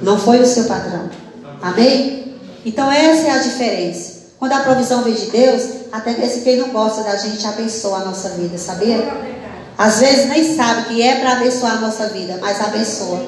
Não 0.00 0.18
foi 0.18 0.40
o 0.40 0.46
seu 0.46 0.64
patrão. 0.64 1.08
Amém? 1.62 2.34
Então 2.64 2.90
essa 2.90 3.28
é 3.28 3.30
a 3.30 3.38
diferença. 3.38 4.16
Quando 4.38 4.52
a 4.52 4.60
provisão 4.60 5.02
vem 5.02 5.14
de 5.14 5.30
Deus, 5.30 5.62
até 5.90 6.12
mesmo 6.12 6.42
quem 6.42 6.56
não 6.56 6.68
gosta 6.68 7.02
da 7.02 7.16
gente 7.16 7.46
abençoa 7.46 7.98
a 7.98 8.04
nossa 8.04 8.30
vida, 8.30 8.58
sabia? 8.58 8.98
Às 9.78 10.00
vezes 10.00 10.28
nem 10.28 10.56
sabe 10.56 10.88
que 10.88 11.02
é 11.02 11.16
para 11.16 11.32
abençoar 11.32 11.78
a 11.78 11.80
nossa 11.80 12.08
vida, 12.08 12.38
mas 12.40 12.60
abençoa. 12.60 13.24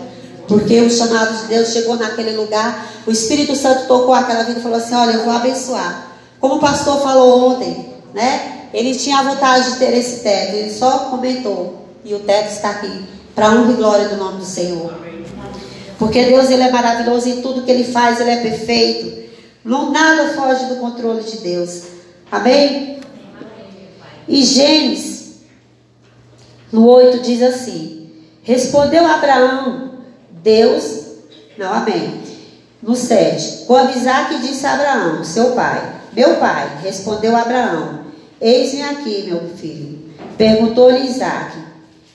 Porque 0.47 0.81
o 0.81 0.91
chamado 0.91 1.43
de 1.43 1.47
Deus 1.47 1.69
chegou 1.69 1.97
naquele 1.97 2.37
lugar, 2.37 2.87
o 3.07 3.11
Espírito 3.11 3.55
Santo 3.55 3.87
tocou 3.87 4.15
aquela 4.15 4.45
vida 4.45 4.61
e 4.61 4.63
falou 4.63 4.79
assim: 4.79 4.95
Olha, 4.95 5.13
eu 5.13 5.25
vou 5.25 5.33
abençoar. 5.33 6.09
Como 6.41 6.57
o 6.57 6.61
pastor 6.61 7.03
falou 7.03 7.51
ontem, 7.51 7.95
né? 8.15 8.58
Ele 8.73 8.95
tinha 8.95 9.19
a 9.19 9.23
vontade 9.23 9.73
de 9.73 9.79
ter 9.79 9.97
esse 9.97 10.21
teto, 10.23 10.55
ele 10.55 10.73
só 10.73 11.11
comentou. 11.11 11.87
E 12.05 12.15
o 12.15 12.21
teto 12.21 12.53
está 12.53 12.71
aqui, 12.71 13.05
para 13.35 13.51
honra 13.51 13.73
e 13.73 13.77
glória 13.77 14.09
do 14.09 14.17
nome 14.17 14.39
do 14.39 14.45
Senhor. 14.45 14.95
Porque 15.99 16.25
Deus 16.25 16.49
ele 16.49 16.63
é 16.63 16.71
maravilhoso 16.71 17.29
em 17.29 17.43
tudo 17.43 17.63
que 17.63 17.71
ele 17.71 17.85
faz, 17.85 18.21
ele 18.21 18.31
é 18.31 18.41
perfeito. 18.41 19.29
Não 19.65 19.91
nada 19.91 20.35
foge 20.35 20.67
do 20.67 20.77
controle 20.77 21.23
de 21.23 21.39
Deus. 21.39 21.83
Amém? 22.31 23.01
E 24.29 24.43
Gênesis 24.43 25.39
no 26.71 26.87
8 26.87 27.21
diz 27.21 27.43
assim: 27.43 28.11
Respondeu 28.43 29.07
Abraão, 29.07 29.93
Deus, 30.43 31.07
não, 31.57 31.73
amém. 31.73 32.23
No 32.81 32.95
7, 32.95 33.65
quando 33.67 33.97
Isaac 33.97 34.39
disse 34.39 34.65
a 34.65 34.75
Abraão, 34.75 35.25
seu 35.25 35.53
pai, 35.53 35.95
meu 36.13 36.37
pai, 36.37 36.79
respondeu 36.83 37.35
Abraão: 37.35 38.05
Eis-me 38.41 38.83
aqui, 38.83 39.25
meu 39.25 39.41
filho. 39.57 39.99
Perguntou-lhe 40.37 41.07
Isaac: 41.09 41.57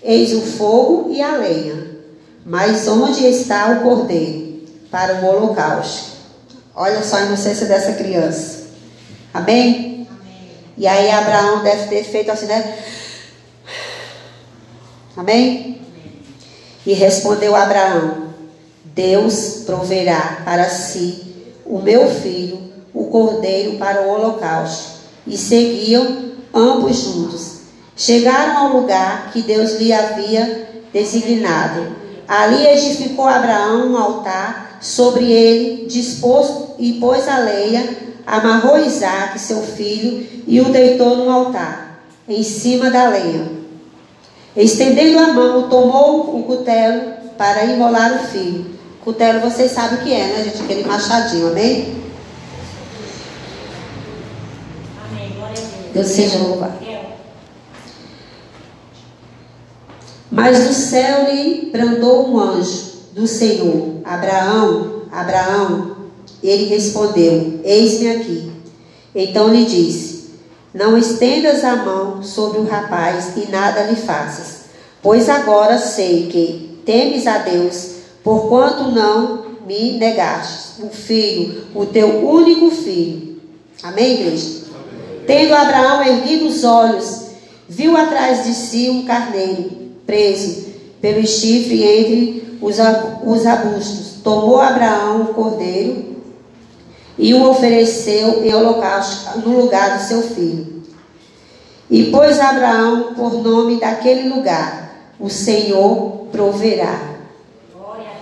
Eis 0.01 0.33
o 0.33 0.41
fogo 0.41 1.11
e 1.11 1.21
a 1.21 1.35
lenha, 1.35 1.97
mas 2.45 2.87
onde 2.87 3.25
está 3.25 3.71
o 3.71 3.83
cordeiro 3.83 4.63
para 4.89 5.15
o 5.15 5.25
holocausto? 5.25 6.13
Olha 6.75 7.03
só 7.03 7.17
a 7.17 7.21
inocência 7.23 7.67
dessa 7.67 7.93
criança. 7.93 8.63
Amém? 9.33 10.07
Amém. 10.09 10.49
E 10.77 10.87
aí 10.87 11.11
Abraão 11.11 11.61
deve 11.61 11.87
ter 11.87 12.03
feito 12.03 12.31
assim, 12.31 12.45
né? 12.45 12.77
Amém? 15.15 15.81
E 16.85 16.93
respondeu 16.93 17.55
Abraão: 17.55 18.29
Deus 18.85 19.63
proverá 19.65 20.41
para 20.45 20.69
si 20.69 21.23
o 21.65 21.79
meu 21.79 22.09
filho, 22.09 22.71
o 22.93 23.05
cordeiro 23.05 23.77
para 23.77 24.01
o 24.01 24.09
holocausto. 24.09 24.92
E 25.25 25.37
seguiam 25.37 26.33
ambos 26.53 26.97
juntos. 26.97 27.53
Chegaram 27.95 28.57
ao 28.57 28.77
lugar 28.79 29.31
que 29.31 29.41
Deus 29.41 29.79
lhe 29.79 29.93
havia 29.93 30.83
designado. 30.91 31.95
Ali 32.27 32.65
edificou 32.67 33.27
Abraão 33.27 33.91
um 33.91 33.97
altar, 33.97 34.79
sobre 34.81 35.31
ele 35.31 35.85
disposto 35.87 36.75
e 36.77 36.93
pôs 36.93 37.27
a 37.27 37.37
leia, 37.37 37.97
amarrou 38.27 38.77
Isaac, 38.77 39.39
seu 39.39 39.61
filho, 39.61 40.27
e 40.45 40.59
o 40.59 40.65
deitou 40.65 41.17
no 41.17 41.29
altar, 41.29 42.03
em 42.27 42.43
cima 42.43 42.89
da 42.89 43.07
lenha. 43.07 43.63
Estendendo 44.55 45.19
a 45.19 45.27
mão, 45.33 45.69
tomou 45.69 46.37
o 46.37 46.43
cutelo 46.43 47.13
para 47.37 47.65
enrolar 47.65 48.13
o 48.15 48.27
filho. 48.27 48.65
Cutelo, 49.03 49.39
vocês 49.39 49.71
sabem 49.71 49.99
o 49.99 50.01
que 50.03 50.13
é, 50.13 50.27
né, 50.27 50.43
gente? 50.43 50.63
Aquele 50.63 50.83
machadinho? 50.83 51.47
Amém. 51.47 52.02
Deus 55.93 56.07
seja 56.07 56.39
louvado. 56.39 56.73
Mas 60.31 60.67
do 60.67 60.73
céu 60.73 61.31
lhe 61.31 61.69
brandou 61.71 62.27
um 62.27 62.39
anjo 62.39 62.93
do 63.13 63.27
Senhor, 63.27 63.97
Abraão, 64.03 65.03
Abraão. 65.11 65.95
Ele 66.41 66.65
respondeu: 66.65 67.59
Eis-me 67.63 68.09
aqui. 68.09 68.51
Então 69.13 69.53
lhe 69.53 69.65
disse: 69.65 70.31
Não 70.73 70.97
estendas 70.97 71.63
a 71.63 71.75
mão 71.75 72.23
sobre 72.23 72.59
o 72.59 72.65
rapaz 72.65 73.33
e 73.37 73.51
nada 73.51 73.83
lhe 73.83 73.95
faças, 73.95 74.65
pois 75.03 75.29
agora 75.29 75.77
sei 75.77 76.25
que 76.25 76.79
temes 76.83 77.27
a 77.27 77.37
Deus, 77.37 77.91
porquanto 78.23 78.89
não 78.89 79.45
me 79.67 79.99
negaste 79.99 80.81
o 80.81 80.89
filho, 80.89 81.65
o 81.75 81.85
teu 81.85 82.27
único 82.27 82.71
filho. 82.71 83.39
Amém, 83.83 84.13
igreja? 84.15 84.62
Tendo 85.25 85.53
Abraão 85.53 86.03
erguido 86.03 86.47
os 86.47 86.63
olhos, 86.63 87.21
viu 87.67 87.95
atrás 87.95 88.43
de 88.45 88.53
si 88.53 88.89
um 88.89 89.05
carneiro 89.05 89.71
preso 90.05 90.65
pelo 91.01 91.25
chifre 91.25 91.83
entre 91.83 92.57
os, 92.61 92.77
os 93.25 93.45
arbustos. 93.45 94.21
Tomou 94.23 94.59
Abraão 94.59 95.21
o 95.21 95.33
cordeiro 95.33 96.13
e 97.17 97.33
o 97.33 97.49
ofereceu 97.49 98.43
em 98.45 98.53
holocausto 98.53 99.39
no 99.39 99.61
lugar 99.61 99.97
do 99.97 100.03
seu 100.03 100.21
filho. 100.21 100.83
E 101.89 102.05
pôs 102.05 102.39
Abraão 102.39 103.13
por 103.13 103.33
nome 103.41 103.79
daquele 103.79 104.29
lugar: 104.29 105.11
O 105.19 105.29
Senhor 105.29 106.27
proverá. 106.31 107.13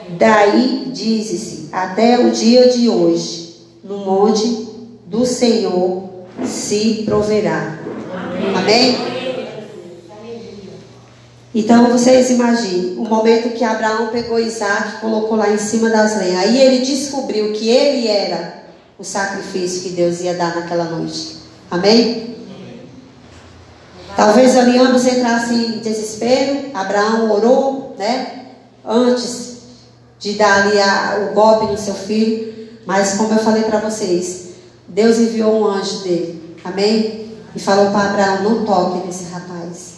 Daí 0.10 0.92
diz-se 0.92 1.70
até 1.72 2.20
o 2.20 2.32
dia 2.32 2.70
de 2.70 2.90
hoje, 2.90 3.56
no 3.84 4.00
monte 4.00 4.68
do 5.06 5.26
Senhor 5.26 6.11
se 6.46 7.04
proverá. 7.06 7.80
Amém? 8.56 9.12
Então 11.54 11.92
vocês 11.92 12.30
imaginem 12.30 12.98
o 12.98 13.04
momento 13.04 13.54
que 13.54 13.64
Abraão 13.64 14.08
pegou 14.08 14.40
Isaac 14.40 14.96
e 14.96 15.02
colocou 15.02 15.38
lá 15.38 15.50
em 15.52 15.58
cima 15.58 15.90
das 15.90 16.18
lenhas. 16.18 16.40
Aí 16.40 16.62
ele 16.62 16.86
descobriu 16.86 17.52
que 17.52 17.70
ele 17.70 18.08
era 18.08 18.64
o 18.98 19.04
sacrifício 19.04 19.82
que 19.82 19.90
Deus 19.90 20.22
ia 20.22 20.34
dar 20.34 20.56
naquela 20.56 20.86
noite. 20.86 21.38
Amém? 21.70 22.38
Talvez 24.16 24.56
ali 24.56 24.78
ambos 24.78 25.06
entrassem 25.06 25.58
em 25.58 25.80
desespero. 25.80 26.72
Abraão 26.74 27.32
orou, 27.32 27.96
né? 27.98 28.46
Antes 28.86 29.58
de 30.20 30.34
dar 30.34 30.64
ali 30.64 30.80
a, 30.80 31.30
o 31.30 31.34
golpe 31.34 31.66
no 31.66 31.78
seu 31.78 31.96
filho. 31.96 32.70
Mas 32.86 33.16
como 33.16 33.34
eu 33.34 33.40
falei 33.40 33.64
para 33.64 33.80
vocês, 33.80 34.51
Deus 34.94 35.18
enviou 35.20 35.62
um 35.62 35.66
anjo 35.66 36.00
dele. 36.00 36.58
Amém? 36.66 37.32
E 37.56 37.60
falou 37.60 37.92
para 37.92 38.10
Abraão: 38.10 38.44
não 38.44 38.66
toque 38.66 39.08
nesse 39.08 39.26
rapaz. 39.26 39.94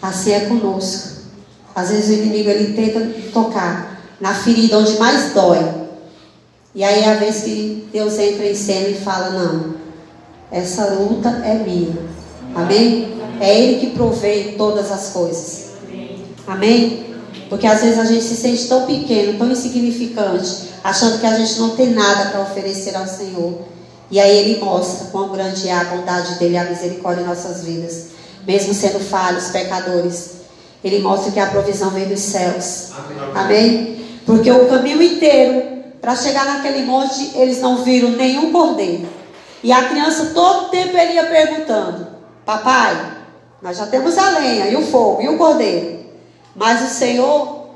Assim 0.00 0.32
é 0.32 0.40
conosco. 0.40 1.18
Às 1.74 1.90
vezes 1.90 2.08
o 2.08 2.22
inimigo 2.22 2.48
ele 2.48 2.74
tenta 2.74 3.30
tocar 3.32 4.00
na 4.20 4.34
ferida 4.34 4.78
onde 4.78 4.98
mais 4.98 5.32
dói. 5.32 5.58
E 6.74 6.84
aí 6.84 7.04
a 7.04 7.14
vez 7.14 7.42
que 7.42 7.88
Deus 7.92 8.16
entra 8.18 8.46
em 8.46 8.54
cena 8.54 8.88
e 8.88 8.94
fala: 8.94 9.30
Não, 9.30 9.74
essa 10.50 10.94
luta 10.94 11.28
é 11.44 11.54
minha. 11.54 11.96
Amém? 12.54 13.18
É 13.40 13.60
Ele 13.60 13.80
que 13.80 13.96
provê 13.96 14.54
todas 14.56 14.92
as 14.92 15.10
coisas. 15.10 15.70
Amém? 16.46 17.04
Porque 17.48 17.66
às 17.66 17.80
vezes 17.80 17.98
a 17.98 18.04
gente 18.04 18.24
se 18.24 18.36
sente 18.36 18.68
tão 18.68 18.86
pequeno, 18.86 19.38
tão 19.38 19.50
insignificante, 19.50 20.68
achando 20.84 21.18
que 21.18 21.26
a 21.26 21.36
gente 21.36 21.58
não 21.58 21.70
tem 21.70 21.90
nada 21.90 22.30
para 22.30 22.42
oferecer 22.42 22.94
ao 22.96 23.06
Senhor. 23.06 23.77
E 24.10 24.18
aí 24.18 24.36
Ele 24.38 24.60
mostra 24.60 25.08
quão 25.08 25.30
grande 25.30 25.68
é 25.68 25.72
a 25.72 25.84
bondade 25.84 26.38
dele 26.38 26.54
e 26.54 26.58
a 26.58 26.64
misericórdia 26.64 27.22
em 27.22 27.26
nossas 27.26 27.64
vidas 27.64 28.18
mesmo 28.48 28.72
sendo 28.72 28.98
falhos, 28.98 29.48
pecadores. 29.48 30.38
Ele 30.82 31.00
mostra 31.00 31.30
que 31.30 31.38
a 31.38 31.48
provisão 31.48 31.90
vem 31.90 32.08
dos 32.08 32.20
céus. 32.20 32.92
Amém? 32.96 33.30
Amém? 33.34 34.20
Porque 34.24 34.50
o 34.50 34.66
caminho 34.66 35.02
inteiro, 35.02 35.82
para 36.00 36.16
chegar 36.16 36.46
naquele 36.46 36.86
monte, 36.86 37.32
eles 37.36 37.60
não 37.60 37.84
viram 37.84 38.10
nenhum 38.12 38.50
cordeiro. 38.50 39.06
E 39.62 39.70
a 39.70 39.88
criança 39.90 40.30
todo 40.32 40.70
tempo 40.70 40.96
ele 40.96 41.12
ia 41.12 41.26
perguntando: 41.26 42.06
Papai, 42.46 43.12
nós 43.60 43.76
já 43.76 43.86
temos 43.86 44.16
a 44.16 44.38
lenha, 44.38 44.68
e 44.68 44.76
o 44.76 44.86
fogo, 44.86 45.20
e 45.20 45.28
o 45.28 45.36
cordeiro. 45.36 46.06
Mas 46.56 46.90
o 46.90 46.94
Senhor 46.94 47.68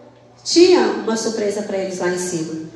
tinha 0.42 0.80
uma 0.80 1.16
surpresa 1.18 1.62
para 1.62 1.76
eles 1.76 1.98
lá 1.98 2.08
em 2.08 2.18
cima. 2.18 2.71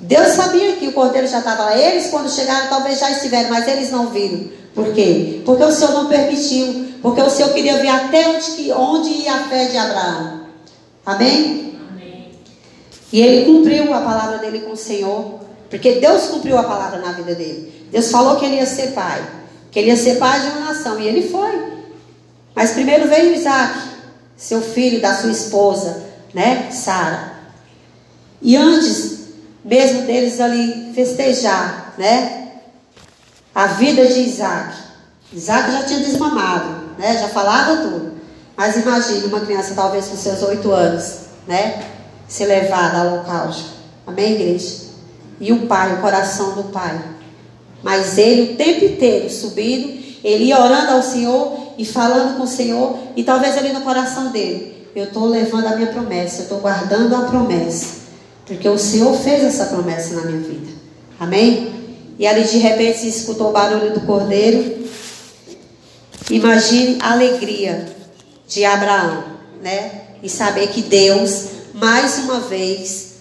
Deus 0.00 0.28
sabia 0.28 0.76
que 0.76 0.88
o 0.88 0.92
cordeiro 0.92 1.26
já 1.26 1.38
estava 1.38 1.64
lá. 1.64 1.78
Eles, 1.78 2.08
quando 2.08 2.30
chegaram, 2.30 2.68
talvez 2.68 2.98
já 2.98 3.10
estiveram, 3.10 3.50
mas 3.50 3.66
eles 3.66 3.90
não 3.90 4.08
viram. 4.08 4.48
Por 4.74 4.92
quê? 4.92 5.42
Porque 5.44 5.64
o 5.64 5.72
Senhor 5.72 5.92
não 5.92 6.06
permitiu. 6.06 6.88
Porque 7.02 7.20
o 7.20 7.30
Senhor 7.30 7.52
queria 7.52 7.78
ver 7.78 7.88
até 7.88 8.28
onde, 8.28 8.72
onde 8.72 9.08
ia 9.08 9.34
a 9.34 9.44
fé 9.44 9.66
de 9.66 9.76
Abraão. 9.76 10.40
Amém? 11.04 11.78
Amém? 11.90 12.30
E 13.12 13.20
ele 13.20 13.46
cumpriu 13.46 13.92
a 13.92 14.00
palavra 14.00 14.38
dele 14.38 14.60
com 14.60 14.72
o 14.72 14.76
Senhor. 14.76 15.40
Porque 15.68 15.92
Deus 15.94 16.26
cumpriu 16.26 16.56
a 16.58 16.62
palavra 16.62 16.98
na 17.00 17.12
vida 17.12 17.34
dele. 17.34 17.86
Deus 17.90 18.10
falou 18.10 18.36
que 18.36 18.44
ele 18.44 18.56
ia 18.56 18.66
ser 18.66 18.92
pai. 18.92 19.22
Que 19.70 19.80
ele 19.80 19.88
ia 19.88 19.96
ser 19.96 20.16
pai 20.16 20.40
de 20.40 20.46
uma 20.48 20.72
nação. 20.72 20.98
E 21.00 21.08
ele 21.08 21.28
foi. 21.28 21.78
Mas 22.54 22.72
primeiro 22.72 23.08
veio 23.08 23.34
Isaac, 23.34 23.78
seu 24.36 24.60
filho 24.60 25.00
da 25.00 25.14
sua 25.14 25.30
esposa, 25.30 26.04
né? 26.34 26.70
Sara. 26.72 27.34
E 28.40 28.56
antes 28.56 29.17
mesmo 29.68 30.02
deles 30.02 30.40
ali 30.40 30.92
festejar, 30.94 31.94
né? 31.98 32.48
A 33.54 33.66
vida 33.66 34.06
de 34.06 34.20
Isaac. 34.20 34.74
Isaac 35.32 35.70
já 35.70 35.82
tinha 35.82 36.00
desmamado 36.00 36.88
né? 36.98 37.16
Já 37.16 37.28
falava 37.28 37.76
tudo. 37.76 38.18
Mas 38.56 38.76
imagine 38.76 39.26
uma 39.26 39.40
criança, 39.40 39.72
talvez 39.74 40.08
com 40.08 40.16
seus 40.16 40.42
oito 40.42 40.70
anos, 40.72 41.20
né? 41.46 41.84
Ser 42.26 42.46
levada 42.46 42.98
ao 42.98 43.06
holocausto. 43.06 43.70
Amém, 44.06 44.32
igreja? 44.32 44.88
E 45.40 45.52
o 45.52 45.66
pai, 45.66 45.94
o 45.94 46.00
coração 46.00 46.54
do 46.54 46.64
pai. 46.64 47.00
Mas 47.82 48.18
ele 48.18 48.52
o 48.52 48.56
tempo 48.56 48.84
inteiro 48.84 49.30
subindo, 49.30 49.96
ele 50.24 50.44
ia 50.44 50.60
orando 50.60 50.92
ao 50.92 51.02
Senhor 51.02 51.74
e 51.78 51.84
falando 51.84 52.36
com 52.36 52.42
o 52.42 52.48
Senhor, 52.48 52.98
e 53.14 53.22
talvez 53.22 53.56
ali 53.56 53.72
no 53.72 53.82
coração 53.82 54.32
dele, 54.32 54.88
eu 54.96 55.04
estou 55.04 55.26
levando 55.26 55.68
a 55.68 55.76
minha 55.76 55.92
promessa, 55.92 56.38
eu 56.38 56.42
estou 56.42 56.58
guardando 56.58 57.14
a 57.14 57.20
promessa, 57.20 58.07
porque 58.48 58.68
o 58.68 58.78
Senhor 58.78 59.16
fez 59.16 59.44
essa 59.44 59.66
promessa 59.66 60.16
na 60.16 60.22
minha 60.22 60.40
vida. 60.40 60.72
Amém? 61.20 61.72
E 62.18 62.26
ali 62.26 62.42
de 62.42 62.58
repente 62.58 62.98
se 62.98 63.08
escutou 63.08 63.50
o 63.50 63.52
barulho 63.52 63.92
do 63.94 64.00
cordeiro, 64.00 64.78
Imagine 66.30 66.98
a 67.00 67.12
alegria 67.12 67.88
de 68.46 68.62
Abraão, 68.62 69.24
né? 69.62 70.02
E 70.22 70.28
saber 70.28 70.68
que 70.68 70.82
Deus, 70.82 71.46
mais 71.72 72.18
uma 72.18 72.40
vez, 72.40 73.14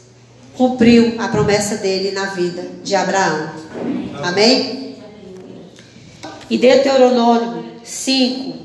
cumpriu 0.58 1.16
a 1.18 1.30
promessa 1.30 1.78
dele 1.78 2.12
na 2.12 2.26
vida 2.28 2.68
de 2.84 2.96
Abraão. 2.96 3.50
Amém? 4.24 4.98
E 6.50 6.58
Deuteronômio 6.58 7.66
5, 7.82 8.58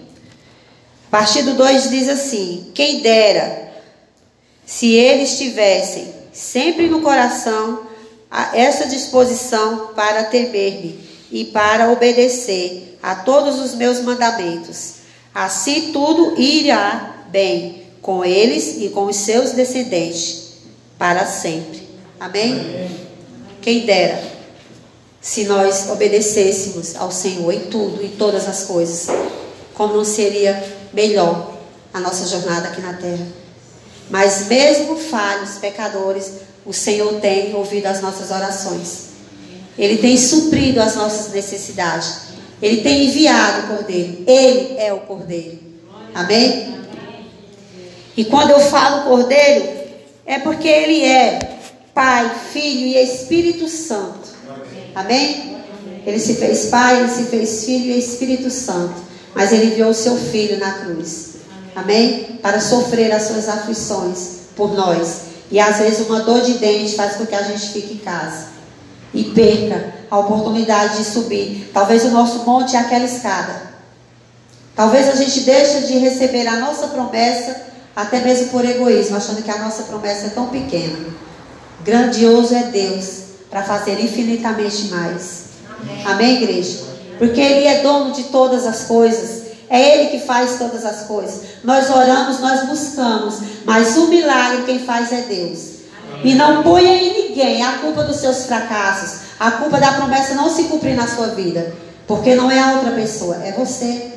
a 1.07 1.11
partir 1.11 1.43
do 1.43 1.55
2 1.55 1.91
diz 1.91 2.09
assim: 2.09 2.73
Quem 2.75 3.01
dera 3.01 3.71
se 4.67 4.93
eles 4.93 5.39
tivessem 5.39 6.13
sempre 6.33 6.89
no 6.89 7.01
coração 7.01 7.87
essa 8.55 8.87
disposição 8.87 9.89
para 9.95 10.25
temer-me 10.25 10.99
e 11.31 11.45
para 11.45 11.91
obedecer 11.91 12.99
a 13.03 13.15
todos 13.17 13.59
os 13.59 13.75
meus 13.75 14.01
mandamentos. 14.01 14.95
Assim 15.35 15.93
tudo 15.93 16.41
irá 16.41 17.27
bem 17.29 17.87
com 18.01 18.25
eles 18.25 18.77
e 18.81 18.89
com 18.89 19.05
os 19.05 19.17
seus 19.17 19.53
descendentes 19.53 20.55
para 20.99 21.27
sempre. 21.27 21.89
Amém? 22.19 22.53
Amém. 22.53 23.01
Quem 23.61 23.87
dera 23.87 24.33
se 25.21 25.45
nós 25.45 25.89
obedecêssemos 25.89 26.97
ao 26.97 27.13
Senhor 27.13 27.53
em 27.53 27.67
tudo, 27.67 28.05
em 28.05 28.09
todas 28.09 28.49
as 28.49 28.65
coisas, 28.65 29.07
como 29.73 29.95
não 29.95 30.05
seria 30.05 30.63
melhor 30.93 31.53
a 31.95 32.01
nossa 32.01 32.27
jornada 32.27 32.69
aqui 32.69 32.81
na 32.81 32.95
terra. 32.95 33.42
Mas 34.11 34.47
mesmo 34.47 34.97
falhos, 34.97 35.59
pecadores, 35.59 36.33
o 36.65 36.73
Senhor 36.73 37.21
tem 37.21 37.55
ouvido 37.55 37.87
as 37.87 38.01
nossas 38.01 38.31
orações. 38.31 39.13
Ele 39.79 39.99
tem 39.99 40.17
suprido 40.17 40.81
as 40.81 40.95
nossas 40.95 41.33
necessidades. 41.33 42.33
Ele 42.61 42.83
tem 42.83 43.07
enviado 43.07 43.65
o 43.65 43.77
Cordeiro. 43.77 44.25
Ele 44.27 44.77
é 44.79 44.93
o 44.93 45.01
Cordeiro. 45.01 45.59
Amém? 46.15 46.75
E 48.17 48.25
quando 48.25 48.51
eu 48.51 48.61
falo 48.61 49.05
Cordeiro, 49.05 49.83
é 50.27 50.39
porque 50.39 50.69
ele 50.69 51.05
é 51.05 51.39
Pai, 51.95 52.31
Filho 52.53 52.87
e 52.87 52.97
Espírito 53.03 53.69
Santo. 53.69 54.29
Amém? 54.95 55.57
Ele 56.07 56.19
se 56.19 56.35
fez 56.35 56.67
Pai, 56.67 57.01
ele 57.01 57.09
se 57.09 57.25
fez 57.25 57.65
Filho 57.65 57.93
e 57.93 57.99
Espírito 57.99 58.51
Santo. 58.51 58.95
Mas 59.35 59.53
ele 59.53 59.67
enviou 59.67 59.91
o 59.91 59.95
seu 59.95 60.17
Filho 60.17 60.59
na 60.59 60.73
cruz. 60.73 61.32
Amém? 61.75 62.39
Para 62.43 62.61
sofrer 62.61 63.13
as 63.13 63.25
suas 63.25 63.49
aflições 63.49 64.43
por 64.57 64.75
nós. 64.75 65.23
E 65.51 65.59
às 65.59 65.79
vezes 65.79 66.07
uma 66.07 66.21
dor 66.21 66.41
de 66.41 66.55
dente 66.55 66.95
faz 66.95 67.17
com 67.17 67.27
que 67.27 67.35
a 67.35 67.43
gente 67.43 67.69
fique 67.71 67.95
em 67.95 67.99
casa. 67.99 68.47
E 69.13 69.25
perca 69.25 69.95
a 70.11 70.19
oportunidade 70.19 70.99
de 70.99 71.05
subir. 71.05 71.71
Talvez 71.73 72.05
o 72.05 72.11
nosso 72.11 72.41
monte 72.41 72.77
é 72.77 72.79
aquela 72.79 73.05
escada. 73.05 73.73
Talvez 74.75 75.09
a 75.09 75.15
gente 75.15 75.41
deixe 75.41 75.87
de 75.87 75.99
receber 75.99 76.47
a 76.47 76.57
nossa 76.57 76.89
promessa, 76.89 77.67
até 77.95 78.21
mesmo 78.21 78.49
por 78.49 78.65
egoísmo, 78.65 79.17
achando 79.17 79.43
que 79.43 79.51
a 79.51 79.59
nossa 79.59 79.83
promessa 79.85 80.27
é 80.27 80.31
tão 80.31 80.47
pequena. 80.47 80.99
Grandioso 81.85 82.55
é 82.55 82.65
Deus 82.65 83.23
para 83.51 83.63
fazer 83.63 84.01
infinitamente 84.01 84.89
mais. 84.89 85.45
Amém. 85.79 86.07
Amém, 86.07 86.43
igreja? 86.43 86.81
Porque 87.19 87.41
Ele 87.41 87.67
é 87.67 87.83
dono 87.83 88.13
de 88.13 88.25
todas 88.25 88.67
as 88.67 88.85
coisas. 88.85 89.42
É 89.73 89.97
Ele 89.97 90.11
que 90.11 90.27
faz 90.27 90.59
todas 90.59 90.85
as 90.85 91.07
coisas. 91.07 91.41
Nós 91.65 91.89
oramos, 91.89 92.41
nós 92.41 92.69
buscamos, 92.69 93.39
mas 93.65 93.97
o 93.97 94.09
milagre 94.09 94.65
quem 94.67 94.81
faz 94.81 95.11
é 95.11 95.23
Deus. 95.23 95.61
E 96.23 96.35
não 96.35 96.63
ponha 96.63 96.93
em 96.93 97.29
ninguém 97.29 97.65
a 97.65 97.79
culpa 97.79 98.05
dos 98.05 98.17
seus 98.17 98.45
fracassos, 98.45 99.21
a 99.41 99.53
culpa 99.53 99.81
da 99.81 99.93
promessa 99.93 100.35
não 100.35 100.51
se 100.51 100.65
cumprir 100.65 100.95
na 100.95 101.09
sua 101.09 101.29
vida, 101.29 101.75
porque 102.07 102.35
não 102.35 102.51
é 102.51 102.59
a 102.59 102.73
outra 102.73 102.91
pessoa, 102.91 103.37
é 103.43 103.53
você. 103.53 104.13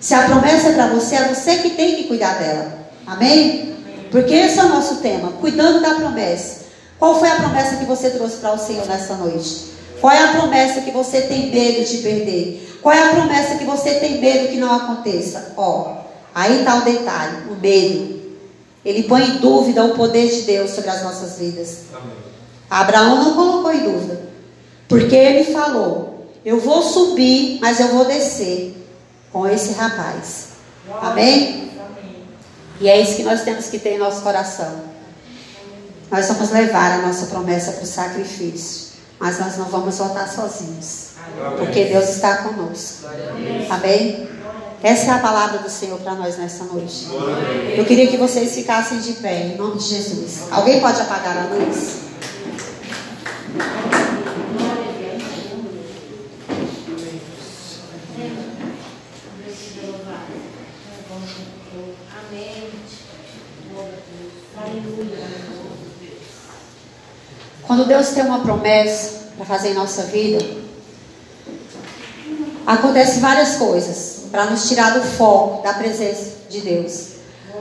Se 0.00 0.12
a 0.12 0.24
promessa 0.24 0.70
é 0.70 0.72
para 0.72 0.88
você, 0.88 1.14
é 1.14 1.28
você 1.32 1.58
que 1.58 1.70
tem 1.70 1.94
que 1.94 2.04
cuidar 2.04 2.40
dela. 2.40 2.72
Amém? 3.06 3.76
Porque 4.10 4.34
esse 4.34 4.58
é 4.58 4.64
o 4.64 4.70
nosso 4.70 4.96
tema, 4.96 5.34
cuidando 5.40 5.82
da 5.82 5.94
promessa. 5.94 6.66
Qual 6.98 7.16
foi 7.20 7.30
a 7.30 7.36
promessa 7.36 7.76
que 7.76 7.84
você 7.84 8.10
trouxe 8.10 8.38
para 8.38 8.54
o 8.54 8.58
Senhor 8.58 8.86
nessa 8.86 9.14
noite? 9.14 9.66
Qual 10.00 10.12
é 10.12 10.20
a 10.20 10.32
promessa 10.32 10.80
que 10.80 10.90
você 10.90 11.22
tem 11.22 11.50
medo 11.50 11.84
de 11.88 11.98
perder? 11.98 12.75
Qual 12.86 12.94
é 12.94 13.02
a 13.02 13.14
promessa 13.16 13.56
que 13.56 13.64
você 13.64 13.94
tem 13.94 14.20
medo 14.20 14.46
que 14.46 14.58
não 14.58 14.72
aconteça? 14.72 15.54
Ó, 15.56 15.92
aí 16.32 16.60
está 16.60 16.76
o 16.76 16.82
detalhe, 16.82 17.50
o 17.50 17.56
medo. 17.56 18.36
Ele 18.84 19.02
põe 19.02 19.24
em 19.24 19.38
dúvida 19.38 19.84
o 19.84 19.96
poder 19.96 20.30
de 20.30 20.42
Deus 20.42 20.70
sobre 20.70 20.90
as 20.90 21.02
nossas 21.02 21.36
vidas. 21.36 21.78
Amém. 21.92 22.14
Abraão 22.70 23.24
não 23.24 23.34
colocou 23.34 23.72
em 23.72 23.82
dúvida. 23.82 24.20
Porque 24.86 25.16
ele 25.16 25.52
falou: 25.52 26.30
Eu 26.44 26.60
vou 26.60 26.80
subir, 26.80 27.58
mas 27.60 27.80
eu 27.80 27.88
vou 27.88 28.04
descer 28.04 28.80
com 29.32 29.48
esse 29.48 29.72
rapaz. 29.72 30.50
Amém? 31.02 31.72
E 32.80 32.88
é 32.88 33.00
isso 33.00 33.16
que 33.16 33.24
nós 33.24 33.42
temos 33.42 33.66
que 33.66 33.80
ter 33.80 33.94
em 33.94 33.98
nosso 33.98 34.22
coração. 34.22 34.82
Nós 36.08 36.28
vamos 36.28 36.50
levar 36.50 37.00
a 37.00 37.02
nossa 37.04 37.26
promessa 37.26 37.72
para 37.72 37.82
o 37.82 37.86
sacrifício. 37.86 38.92
Mas 39.18 39.40
nós 39.40 39.56
não 39.56 39.64
vamos 39.64 39.98
voltar 39.98 40.28
sozinhos. 40.28 41.15
Porque 41.58 41.84
Deus 41.84 42.08
está 42.08 42.38
conosco. 42.38 43.08
Amém? 43.70 44.28
Essa 44.82 45.06
é 45.06 45.10
a 45.14 45.18
palavra 45.18 45.58
do 45.58 45.70
Senhor 45.70 45.98
para 45.98 46.14
nós 46.14 46.36
nessa 46.36 46.64
noite. 46.64 47.08
Eu 47.76 47.84
queria 47.84 48.06
que 48.06 48.16
vocês 48.16 48.54
ficassem 48.54 49.00
de 49.00 49.14
pé, 49.14 49.46
em 49.46 49.56
nome 49.56 49.78
de 49.78 49.84
Jesus. 49.84 50.44
Alguém 50.50 50.80
pode 50.80 51.00
apagar 51.00 51.36
a 51.38 51.54
luz? 51.54 52.06
Quando 67.62 67.84
Deus 67.86 68.10
tem 68.10 68.24
uma 68.24 68.40
promessa 68.40 69.32
para 69.36 69.44
fazer 69.44 69.70
em 69.70 69.74
nossa 69.74 70.04
vida, 70.04 70.65
acontece 72.66 73.20
várias 73.20 73.56
coisas 73.56 74.24
para 74.30 74.46
nos 74.46 74.68
tirar 74.68 74.98
do 74.98 75.02
foco 75.02 75.62
da 75.62 75.72
presença 75.74 76.32
de 76.50 76.60
Deus, 76.60 77.08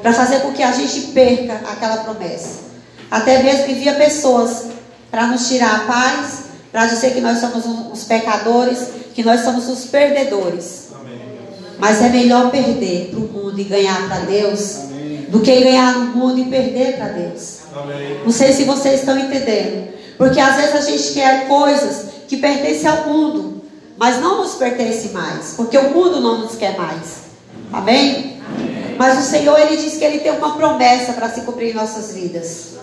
para 0.02 0.14
fazer 0.14 0.40
com 0.40 0.52
que 0.52 0.64
a 0.64 0.72
gente 0.72 1.08
perca 1.08 1.54
aquela 1.70 1.98
promessa. 1.98 2.66
Até 3.10 3.44
mesmo 3.44 3.72
envia 3.72 3.94
pessoas 3.94 4.66
para 5.12 5.28
nos 5.28 5.48
tirar 5.48 5.76
a 5.76 5.80
paz, 5.80 6.46
para 6.72 6.88
dizer 6.88 7.14
que 7.14 7.22
nós 7.22 7.40
somos 7.40 7.64
os 7.94 8.04
pecadores, 8.04 8.80
que 9.14 9.24
nós 9.24 9.42
somos 9.42 9.70
os 9.70 9.86
perdedores. 9.86 10.86
Mas 11.78 12.02
é 12.02 12.10
melhor 12.10 12.52
perder 12.52 13.10
para 13.12 13.20
o 13.20 13.28
mundo 13.28 13.60
e 13.60 13.64
ganhar 13.64 14.08
para 14.08 14.20
Deus 14.20 14.78
Amém. 14.78 15.26
do 15.30 15.42
que 15.42 15.62
ganhar 15.62 15.94
no 15.94 16.06
mundo 16.18 16.40
e 16.40 16.46
perder 16.46 16.98
para 16.98 17.10
Deus. 17.10 17.60
Amém. 17.76 18.22
Não 18.24 18.32
sei 18.32 18.54
se 18.54 18.64
vocês 18.64 19.02
estão 19.02 19.18
entendendo. 19.20 19.94
Porque 20.18 20.40
às 20.40 20.56
vezes 20.56 20.76
a 20.76 20.82
gente 20.82 21.14
quer 21.14 21.48
coisas 21.48 22.08
que 22.28 22.38
pertencem 22.38 22.88
ao 22.88 23.08
mundo, 23.08 23.62
mas 23.98 24.20
não 24.22 24.35
pertence 24.56 25.10
mais, 25.10 25.54
porque 25.56 25.78
o 25.78 25.92
mundo 25.92 26.20
não 26.20 26.40
nos 26.40 26.56
quer 26.56 26.78
mais. 26.78 27.26
Amém? 27.72 28.42
Amém. 28.48 28.96
Mas 28.98 29.20
o 29.20 29.30
Senhor 29.30 29.60
ele 29.60 29.78
diz 29.78 29.98
que 29.98 30.04
ele 30.04 30.20
tem 30.20 30.32
uma 30.32 30.56
promessa 30.56 31.14
para 31.14 31.30
se 31.30 31.42
cumprir 31.42 31.72
em 31.72 31.74
nossas 31.74 32.14
vidas. 32.14 32.76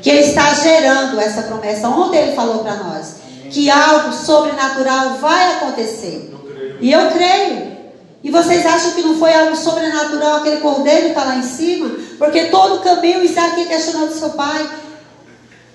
Que 0.00 0.10
ele 0.10 0.20
está 0.20 0.54
gerando 0.54 1.20
essa 1.20 1.42
promessa. 1.42 1.88
Ontem 1.88 2.18
ele 2.18 2.36
falou 2.36 2.60
para 2.60 2.76
nós 2.76 3.16
que 3.50 3.70
algo 3.70 4.12
sobrenatural 4.12 5.14
vai 5.14 5.54
acontecer. 5.54 6.32
E 6.80 6.92
eu 6.92 7.10
creio. 7.10 7.76
E 8.22 8.30
vocês 8.30 8.64
acham 8.64 8.92
que 8.92 9.02
não 9.02 9.18
foi 9.18 9.32
algo 9.34 9.56
sobrenatural 9.56 10.36
aquele 10.36 10.58
cordeiro 10.58 11.02
que 11.02 11.08
está 11.08 11.24
lá 11.24 11.36
em 11.36 11.42
cima? 11.42 11.90
Porque 12.18 12.46
todo 12.46 12.76
o 12.76 12.80
caminho 12.80 13.22
está 13.22 13.46
aqui 13.46 13.66
questionando 13.66 14.12
seu 14.12 14.30
pai. 14.30 14.68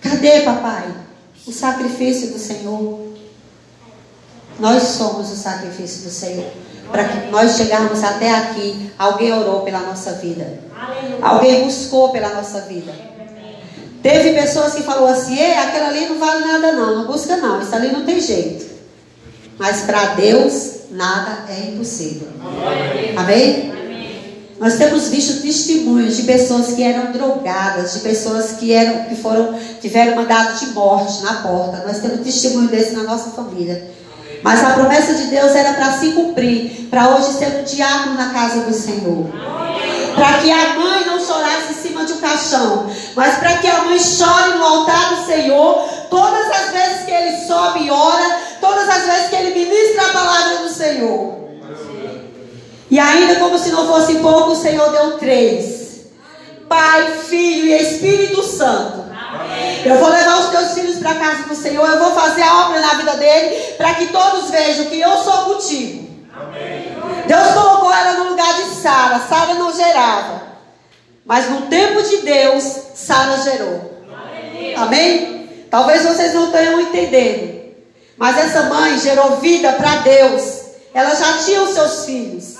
Cadê, 0.02 0.42
papai? 0.42 0.84
O 1.46 1.52
sacrifício 1.52 2.32
do 2.32 2.40
Senhor. 2.40 3.11
Nós 4.60 4.84
somos 4.84 5.32
o 5.32 5.36
sacrifício 5.36 6.04
do 6.04 6.10
Senhor. 6.10 6.52
Para 6.92 7.06
que 7.06 7.32
nós 7.32 7.56
chegarmos 7.56 8.04
até 8.04 8.30
aqui, 8.32 8.92
alguém 9.00 9.32
orou 9.32 9.62
pela 9.62 9.80
nossa 9.80 10.14
vida. 10.14 10.60
Alguém 11.22 11.64
buscou 11.64 12.10
pela 12.10 12.30
nossa 12.30 12.62
vida. 12.62 12.92
Teve 14.04 14.34
pessoas 14.34 14.74
que 14.74 14.84
falou 14.84 15.08
assim: 15.08 15.38
Ei, 15.38 15.54
aquela 15.54 15.90
ali 15.90 16.08
não 16.08 16.20
vale 16.20 16.46
nada, 16.46 16.72
não. 16.74 16.98
Não 16.98 17.08
busca, 17.08 17.38
não. 17.38 17.62
Isso 17.62 17.74
ali 17.74 17.92
não 17.92 18.04
tem 18.04 18.20
jeito. 18.20 18.66
Mas 19.58 19.82
para 19.82 20.16
Deus, 20.16 20.72
nada 20.92 21.46
é 21.50 21.70
impossível. 21.70 22.28
Amém? 23.16 23.70
Amém? 23.72 23.72
Nós 24.60 24.76
temos 24.76 25.08
visto 25.08 25.42
testemunhos 25.42 26.18
de 26.18 26.24
pessoas 26.24 26.74
que 26.74 26.84
eram 26.84 27.12
drogadas, 27.12 27.94
de 27.94 28.00
pessoas 28.02 28.52
que 28.54 28.72
eram 28.72 29.06
que 29.06 29.16
foram 29.16 29.58
tiveram 29.82 30.16
mandado 30.16 30.60
de 30.60 30.68
morte 30.68 31.24
na 31.24 31.42
porta. 31.42 31.84
Nós 31.86 31.98
temos 31.98 32.22
testemunho 32.22 32.68
desse 32.68 32.92
na 32.92 33.02
nossa 33.02 33.32
família. 33.32 33.90
Mas 34.44 34.64
a 34.64 34.72
promessa 34.72 35.14
de 35.14 35.26
Deus 35.26 35.56
era 35.56 35.74
para 35.74 35.92
se 35.94 36.10
cumprir, 36.10 36.88
para 36.90 37.10
hoje 37.10 37.34
ser 37.34 37.60
um 37.60 37.64
diácono 37.64 38.16
na 38.16 38.30
casa 38.32 38.62
do 38.62 38.74
Senhor. 38.74 39.30
Para 40.16 40.40
que 40.40 40.52
a 40.52 40.74
mãe 40.76 41.06
não 41.06 41.20
chorasse 41.24 41.72
em 41.72 41.76
cima 41.76 42.06
de 42.06 42.14
um 42.14 42.18
caixão, 42.18 42.90
mas 43.16 43.38
para 43.38 43.58
que 43.58 43.68
a 43.68 43.84
mãe 43.84 44.00
chore 44.00 44.58
no 44.58 44.64
altar 44.64 45.16
do 45.16 45.26
Senhor, 45.26 45.88
todas 46.10 46.48
as 46.50 46.72
vezes 46.72 47.06
que 47.06 47.12
ele 47.12 47.48
sobe 47.48 47.86
e 47.86 47.92
ora, 47.92 48.38
todas 48.60 48.90
as 48.90 49.04
vezes 49.04 49.30
que 49.30 49.36
ele 49.36 49.66
ministra 49.66 50.08
a 50.08 50.14
palavra 50.14 50.58
do 50.58 50.70
Senhor. 50.70 51.42
E 52.90 53.00
ainda 53.00 53.36
como 53.36 53.58
se 53.58 53.70
não 53.70 53.88
fosse 53.88 54.16
pouco, 54.16 54.52
o 54.52 54.56
Senhor 54.56 54.92
deu 54.92 55.18
três: 55.18 56.08
Pai, 56.68 57.10
Filho 57.30 57.68
e 57.68 57.82
Espírito 57.82 58.44
Santo. 58.44 59.11
Eu 59.86 59.98
vou 59.98 60.10
levar 60.10 60.40
os 60.40 60.50
teus 60.50 60.74
filhos 60.74 61.00
para 61.00 61.12
a 61.12 61.16
casa 61.16 61.44
do 61.44 61.56
Senhor. 61.56 61.88
Eu 61.88 62.00
vou 62.00 62.12
fazer 62.14 62.44
a 62.44 62.66
obra 62.66 62.80
na 62.80 62.94
vida 62.96 63.14
dele 63.16 63.56
para 63.78 63.94
que 63.96 64.08
todos 64.08 64.50
vejam 64.50 64.86
que 64.86 65.00
eu 65.00 65.18
sou 65.18 65.46
contigo. 65.46 66.10
Amém. 66.34 66.92
Deus 67.28 67.48
colocou 67.54 67.92
ela 67.92 68.14
no 68.14 68.30
lugar 68.30 68.54
de 68.56 68.66
Sara. 68.82 69.20
Sara 69.28 69.54
não 69.56 69.74
gerava. 69.74 70.42
Mas 71.26 71.50
no 71.50 71.62
tempo 71.64 72.02
de 72.02 72.18
Deus, 72.18 72.64
Sara 72.96 73.38
gerou. 73.38 73.92
Amém. 74.12 74.76
Amém? 74.76 75.66
Talvez 75.70 76.04
vocês 76.04 76.34
não 76.34 76.52
tenham 76.52 76.80
entendendo. 76.80 77.62
Mas 78.18 78.38
essa 78.38 78.64
mãe 78.64 79.00
gerou 79.00 79.38
vida 79.38 79.72
para 79.74 79.98
Deus. 79.98 80.62
Ela 80.94 81.16
já 81.16 81.38
tinha 81.44 81.62
os 81.62 81.74
seus 81.74 82.06
filhos. 82.06 82.56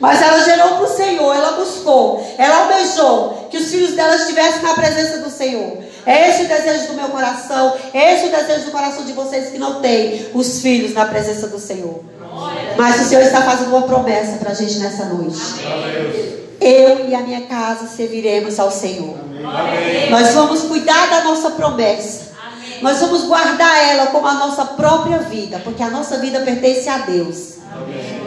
Mas 0.00 0.22
ela 0.22 0.42
gerou 0.42 0.76
para 0.76 0.84
o 0.84 0.96
Senhor, 0.96 1.36
ela 1.36 1.52
buscou, 1.52 2.26
ela 2.38 2.62
almejou 2.62 3.48
que 3.50 3.58
os 3.58 3.70
filhos 3.70 3.92
dela 3.92 4.16
estivessem 4.16 4.62
na 4.62 4.72
presença 4.72 5.09
Senhor. 5.40 5.78
É 6.04 6.28
esse 6.28 6.42
o 6.42 6.48
desejo 6.48 6.88
do 6.88 6.94
meu 6.94 7.08
coração, 7.08 7.74
é 7.94 8.14
esse 8.14 8.26
o 8.26 8.30
desejo 8.30 8.66
do 8.66 8.70
coração 8.70 9.04
de 9.04 9.12
vocês 9.12 9.50
que 9.50 9.58
não 9.58 9.80
têm 9.80 10.26
os 10.34 10.60
filhos 10.60 10.92
na 10.92 11.06
presença 11.06 11.48
do 11.48 11.58
Senhor. 11.58 12.04
Mas 12.76 13.00
o 13.00 13.04
Senhor 13.08 13.22
está 13.22 13.40
fazendo 13.40 13.70
uma 13.70 13.82
promessa 13.82 14.36
para 14.36 14.50
a 14.50 14.54
gente 14.54 14.78
nessa 14.78 15.06
noite. 15.06 15.40
eu 16.60 17.08
e 17.08 17.14
a 17.14 17.20
minha 17.20 17.42
casa 17.42 17.86
serviremos 17.86 18.60
ao 18.60 18.70
Senhor. 18.70 19.16
Nós 20.10 20.34
vamos 20.34 20.62
cuidar 20.64 21.08
da 21.08 21.24
nossa 21.24 21.52
promessa. 21.52 22.30
Nós 22.82 22.98
vamos 22.98 23.22
guardar 23.22 23.84
ela 23.90 24.06
como 24.06 24.26
a 24.26 24.34
nossa 24.34 24.64
própria 24.64 25.18
vida, 25.18 25.60
porque 25.64 25.82
a 25.82 25.90
nossa 25.90 26.18
vida 26.18 26.40
pertence 26.40 26.88
a 26.88 26.98
Deus. 26.98 27.54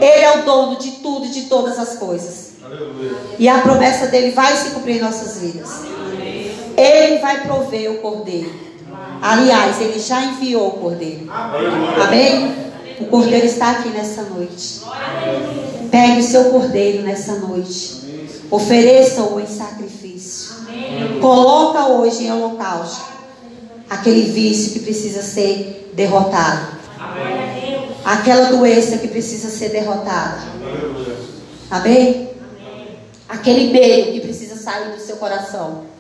Ele 0.02 0.24
é 0.24 0.40
o 0.40 0.44
dono 0.44 0.78
de 0.78 0.92
tudo 0.94 1.26
e 1.28 1.30
de 1.30 1.44
todas 1.44 1.78
as 1.78 1.96
coisas. 1.96 2.54
E 3.38 3.48
a 3.48 3.60
promessa 3.60 4.08
dele 4.08 4.32
vai 4.32 4.56
se 4.56 4.72
cumprir 4.72 4.98
em 4.98 5.02
nossas 5.02 5.40
vidas. 5.40 5.94
Ele 6.78 7.20
vai 7.20 7.42
prover 7.42 7.92
o 7.92 7.98
cordeiro. 8.00 8.52
Aliás, 9.22 9.80
ele 9.80 10.00
já 10.00 10.24
enviou 10.24 10.68
o 10.68 10.72
cordeiro. 10.72 11.30
Amém? 11.32 12.56
O 13.00 13.06
cordeiro 13.06 13.46
está 13.46 13.72
aqui 13.72 13.90
nessa 13.90 14.24
noite. 14.24 14.82
Pegue 15.90 16.20
o 16.20 16.24
seu 16.24 16.46
cordeiro 16.46 17.04
nessa 17.04 17.36
noite. 17.36 18.04
Ofereça-o 18.52 19.40
em 19.40 19.48
sacrifício. 19.48 20.56
Coloca 21.22 21.88
hoje 21.88 22.26
em 22.26 22.32
holocausto 22.32 23.14
aquele 23.90 24.32
vício 24.32 24.74
que 24.74 24.80
precisa 24.80 25.22
ser 25.22 25.92
derrotado. 25.94 26.74
Aquela 28.04 28.50
doença 28.50 28.98
que 28.98 29.08
precisa 29.08 29.50
ser 29.50 29.70
derrotada. 29.70 30.42
Amém? 31.70 32.30
Aquele 33.30 33.72
medo 33.72 34.12
que 34.12 34.20
precisa 34.20 34.56
sair 34.56 34.92
do 34.92 35.00
seu 35.00 35.16
coração. 35.16 35.93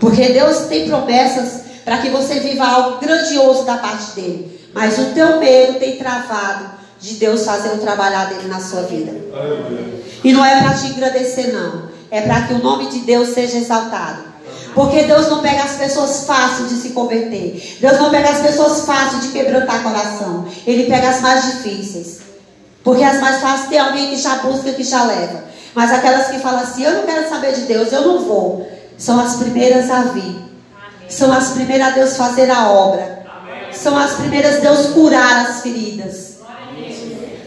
Porque 0.00 0.28
Deus 0.28 0.66
tem 0.68 0.88
promessas 0.88 1.62
para 1.84 1.98
que 1.98 2.10
você 2.10 2.40
viva 2.40 2.66
algo 2.66 2.98
grandioso 2.98 3.64
da 3.64 3.78
parte 3.78 4.12
dele. 4.12 4.68
Mas 4.74 4.98
o 4.98 5.06
teu 5.06 5.40
medo 5.40 5.78
tem 5.78 5.96
travado 5.96 6.70
de 7.00 7.14
Deus 7.14 7.44
fazer 7.44 7.70
o 7.70 7.78
trabalhar 7.78 8.26
dele 8.26 8.48
na 8.48 8.60
sua 8.60 8.82
vida. 8.82 9.12
E 10.22 10.32
não 10.32 10.44
é 10.44 10.62
para 10.62 10.74
te 10.74 10.92
agradecer, 10.92 11.52
não. 11.52 11.88
É 12.10 12.20
para 12.22 12.42
que 12.42 12.54
o 12.54 12.62
nome 12.62 12.88
de 12.88 13.00
Deus 13.00 13.30
seja 13.30 13.58
exaltado. 13.58 14.28
Porque 14.74 15.02
Deus 15.04 15.28
não 15.28 15.40
pega 15.40 15.62
as 15.62 15.72
pessoas 15.72 16.24
fáceis 16.24 16.68
de 16.68 16.76
se 16.76 16.90
converter. 16.90 17.78
Deus 17.80 17.98
não 17.98 18.10
pega 18.10 18.30
as 18.30 18.40
pessoas 18.40 18.82
fáceis 18.84 19.22
de 19.22 19.28
quebrantar 19.28 19.82
coração. 19.82 20.46
Ele 20.66 20.84
pega 20.84 21.08
as 21.08 21.20
mais 21.20 21.44
difíceis. 21.46 22.18
Porque 22.84 23.02
as 23.02 23.20
mais 23.20 23.40
fáceis 23.40 23.68
tem 23.68 23.78
alguém 23.78 24.10
que 24.10 24.16
já 24.16 24.36
busca, 24.36 24.72
que 24.72 24.84
já 24.84 25.04
leva. 25.04 25.44
Mas 25.74 25.92
aquelas 25.92 26.28
que 26.28 26.38
falam 26.38 26.60
assim, 26.60 26.84
eu 26.84 26.94
não 26.94 27.06
quero 27.06 27.28
saber 27.28 27.52
de 27.52 27.62
Deus, 27.62 27.92
eu 27.92 28.02
não 28.02 28.24
vou 28.24 28.77
são 28.98 29.20
as 29.20 29.36
primeiras 29.36 29.88
a 29.90 30.02
vir. 30.02 30.36
São 31.08 31.32
as 31.32 31.52
primeiras 31.52 31.86
a 31.86 31.90
Deus 31.90 32.16
fazer 32.16 32.50
a 32.50 32.70
obra. 32.70 33.26
São 33.72 33.96
as 33.96 34.14
primeiras 34.14 34.56
a 34.56 34.60
Deus 34.60 34.88
curar 34.88 35.46
as 35.46 35.62
feridas. 35.62 36.38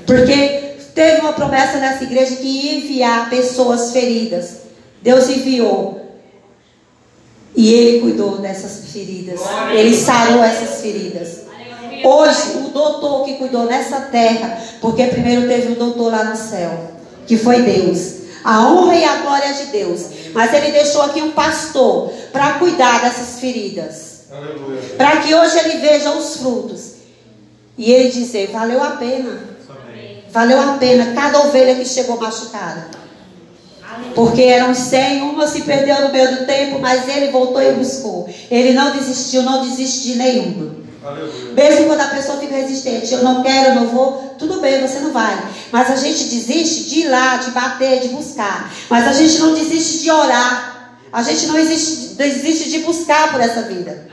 Porque 0.08 0.76
teve 0.96 1.22
uma 1.22 1.34
promessa 1.34 1.78
nessa 1.78 2.06
igreja 2.06 2.38
que 2.38 2.48
ia 2.48 2.76
enviar 2.76 3.30
pessoas 3.30 3.92
feridas. 3.92 4.62
Deus 5.02 5.30
enviou. 5.30 6.02
E 7.56 7.74
Ele 7.74 8.00
cuidou 8.00 8.38
dessas 8.38 8.90
feridas. 8.90 9.42
Ele 9.74 9.96
sarou 9.96 10.42
essas 10.42 10.82
feridas. 10.82 11.42
Hoje, 12.04 12.58
o 12.66 12.70
doutor 12.70 13.26
que 13.26 13.36
cuidou 13.36 13.66
nessa 13.66 14.00
terra, 14.00 14.58
porque 14.80 15.06
primeiro 15.08 15.48
teve 15.48 15.74
um 15.74 15.76
doutor 15.76 16.12
lá 16.12 16.24
no 16.24 16.36
céu, 16.36 16.92
que 17.28 17.38
foi 17.38 17.62
Deus. 17.62 18.22
A 18.44 18.68
honra 18.68 18.96
e 18.96 19.04
a 19.04 19.18
glória 19.18 19.54
de 19.54 19.66
Deus. 19.66 20.06
Mas 20.34 20.54
ele 20.54 20.72
deixou 20.72 21.02
aqui 21.02 21.22
um 21.22 21.32
pastor 21.32 22.12
para 22.32 22.54
cuidar 22.54 23.02
dessas 23.02 23.40
feridas. 23.40 24.12
Para 24.98 25.18
que 25.18 25.34
hoje 25.34 25.58
ele 25.60 25.78
veja 25.80 26.12
os 26.12 26.38
frutos. 26.38 26.94
E 27.78 27.92
ele 27.92 28.10
dizer: 28.10 28.52
valeu 28.52 28.82
a 28.84 28.92
pena. 28.92 29.52
Valeu 30.30 30.62
a 30.62 30.78
pena 30.78 31.14
cada 31.14 31.40
ovelha 31.42 31.76
que 31.76 31.86
chegou 31.86 32.18
machucada. 32.20 33.01
Porque 34.14 34.42
eram 34.42 34.74
cem, 34.74 35.22
uma 35.22 35.48
se 35.48 35.62
perdeu 35.62 36.02
no 36.02 36.12
meio 36.12 36.38
do 36.38 36.46
tempo, 36.46 36.80
mas 36.80 37.08
ele 37.08 37.32
voltou 37.32 37.62
e 37.62 37.72
buscou. 37.74 38.30
Ele 38.50 38.74
não 38.74 38.92
desistiu, 38.92 39.44
não 39.44 39.62
desiste 39.62 40.02
de 40.04 40.16
nenhuma. 40.16 40.76
Aleluia. 41.04 41.54
Mesmo 41.54 41.88
quando 41.88 42.02
a 42.02 42.08
pessoa 42.08 42.38
fica 42.38 42.56
resistente, 42.56 43.12
eu 43.12 43.24
não 43.24 43.42
quero, 43.42 43.70
eu 43.70 43.76
não 43.76 43.88
vou, 43.88 44.36
tudo 44.38 44.60
bem, 44.60 44.82
você 44.82 45.00
não 45.00 45.12
vai. 45.12 45.36
Mas 45.72 45.90
a 45.90 45.96
gente 45.96 46.26
desiste 46.26 46.90
de 46.90 47.00
ir 47.02 47.10
lá, 47.10 47.38
de 47.38 47.52
bater, 47.52 48.02
de 48.02 48.10
buscar. 48.10 48.72
Mas 48.90 49.08
a 49.08 49.14
gente 49.14 49.40
não 49.40 49.54
desiste 49.54 50.00
de 50.00 50.12
orar. 50.12 50.98
A 51.12 51.24
gente 51.24 51.48
não 51.48 51.58
existe, 51.58 52.16
desiste 52.16 52.70
de 52.70 52.80
buscar 52.80 53.32
por 53.32 53.42
essa 53.42 53.64
vida. 53.64 54.10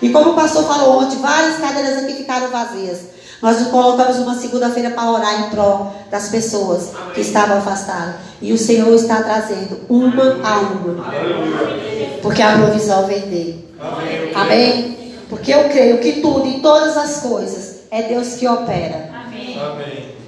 E 0.00 0.08
como 0.08 0.30
o 0.30 0.34
pastor 0.34 0.66
falou 0.66 1.00
ontem, 1.00 1.18
várias 1.18 1.58
cadeiras 1.58 2.02
aqui 2.02 2.14
ficaram 2.14 2.50
vazias. 2.50 2.98
Nós 3.42 3.66
colocamos 3.66 4.18
uma 4.18 4.36
segunda-feira 4.36 4.90
para 4.90 5.10
orar 5.10 5.40
em 5.42 5.50
prol 5.50 5.92
das 6.08 6.28
pessoas 6.28 6.90
que 7.12 7.20
estavam 7.20 7.58
afastadas. 7.58 8.14
E 8.40 8.52
o 8.52 8.58
Senhor 8.58 8.94
está 8.94 9.20
trazendo 9.20 9.80
uma 9.88 10.38
a 10.44 10.60
uma. 10.60 11.12
Porque 12.22 12.40
a 12.40 12.56
provisão 12.56 13.04
vem 13.06 13.22
dele. 13.22 13.68
Amém? 14.32 14.96
Porque 15.28 15.52
eu 15.52 15.68
creio 15.70 15.98
que 15.98 16.20
tudo 16.20 16.46
e 16.46 16.60
todas 16.60 16.96
as 16.96 17.20
coisas 17.20 17.80
é 17.90 18.02
Deus 18.02 18.34
que 18.34 18.46
opera. 18.46 19.10
Amém. 19.26 19.58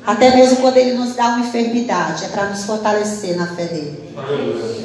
Até 0.05 0.35
mesmo 0.35 0.57
quando 0.57 0.77
Ele 0.77 0.95
nos 0.95 1.15
dá 1.15 1.29
uma 1.29 1.47
enfermidade, 1.47 2.25
é 2.25 2.29
para 2.29 2.47
nos 2.47 2.65
fortalecer 2.65 3.37
na 3.37 3.47
fé 3.47 3.65
dele. 3.67 4.15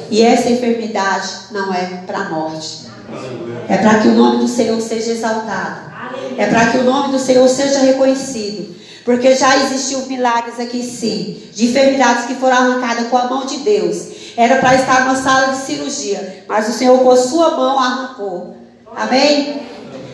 E 0.08 0.22
essa 0.22 0.48
enfermidade 0.48 1.28
não 1.50 1.74
é 1.74 2.02
para 2.06 2.18
a 2.20 2.28
morte. 2.30 2.86
É 3.68 3.76
para 3.76 3.98
que 3.98 4.08
o 4.08 4.14
nome 4.14 4.38
do 4.38 4.48
Senhor 4.48 4.80
seja 4.80 5.10
exaltado. 5.10 5.89
É 6.36 6.46
para 6.46 6.70
que 6.70 6.78
o 6.78 6.84
nome 6.84 7.12
do 7.12 7.18
Senhor 7.18 7.48
seja 7.48 7.80
reconhecido. 7.80 8.74
Porque 9.04 9.34
já 9.34 9.56
existiu 9.56 10.06
milagres 10.06 10.60
aqui 10.60 10.82
sim, 10.82 11.42
de 11.52 11.66
enfermidades 11.66 12.26
que 12.26 12.34
foram 12.34 12.56
arrancadas 12.56 13.08
com 13.08 13.16
a 13.16 13.24
mão 13.24 13.46
de 13.46 13.58
Deus. 13.58 14.08
Era 14.36 14.56
para 14.56 14.74
estar 14.74 15.04
numa 15.04 15.16
sala 15.16 15.52
de 15.52 15.58
cirurgia, 15.58 16.44
mas 16.46 16.68
o 16.68 16.72
Senhor 16.72 16.98
com 16.98 17.10
a 17.10 17.16
sua 17.16 17.50
mão 17.56 17.78
arrancou. 17.78 18.56
Amém? 18.94 19.62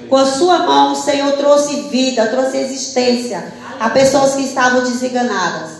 Com 0.08 0.16
a 0.16 0.24
sua 0.24 0.60
mão, 0.60 0.92
o 0.92 0.96
Senhor 0.96 1.32
trouxe 1.32 1.80
vida, 1.90 2.26
trouxe 2.26 2.58
existência 2.58 3.52
a 3.80 3.90
pessoas 3.90 4.34
que 4.34 4.42
estavam 4.42 4.82
desenganadas. 4.82 5.70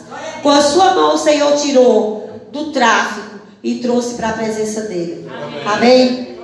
Com 0.42 0.50
a 0.50 0.60
sua 0.60 0.94
mão, 0.94 1.14
o 1.14 1.18
Senhor 1.18 1.54
tirou 1.56 2.28
do 2.52 2.72
tráfico 2.72 3.38
e 3.62 3.76
trouxe 3.76 4.14
para 4.14 4.30
a 4.30 4.32
presença 4.32 4.82
dele. 4.82 5.30
Amém? 5.64 6.36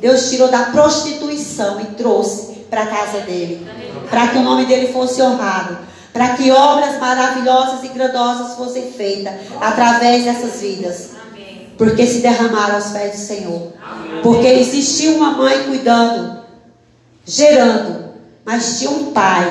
Deus 0.00 0.28
tirou 0.30 0.48
da 0.48 0.64
prostituição 0.64 1.80
e 1.80 1.86
trouxe 1.96 2.53
para 2.74 2.82
a 2.82 2.86
casa 2.86 3.20
dele. 3.20 3.66
Para 4.10 4.28
que 4.28 4.38
o 4.38 4.42
nome 4.42 4.66
dele 4.66 4.92
fosse 4.92 5.22
honrado. 5.22 5.78
Para 6.12 6.30
que 6.30 6.50
obras 6.50 6.98
maravilhosas 6.98 7.84
e 7.84 7.88
grandiosas 7.88 8.56
fossem 8.56 8.90
feitas 8.92 9.32
através 9.60 10.24
dessas 10.24 10.60
vidas. 10.60 11.10
Porque 11.78 12.06
se 12.06 12.18
derramaram 12.18 12.74
aos 12.74 12.88
pés 12.88 13.12
do 13.12 13.26
Senhor. 13.26 13.72
Porque 14.22 14.46
existia 14.46 15.12
uma 15.12 15.30
mãe 15.30 15.64
cuidando 15.64 16.42
gerando, 17.26 18.12
mas 18.44 18.78
tinha 18.78 18.90
um 18.90 19.12
pai 19.12 19.50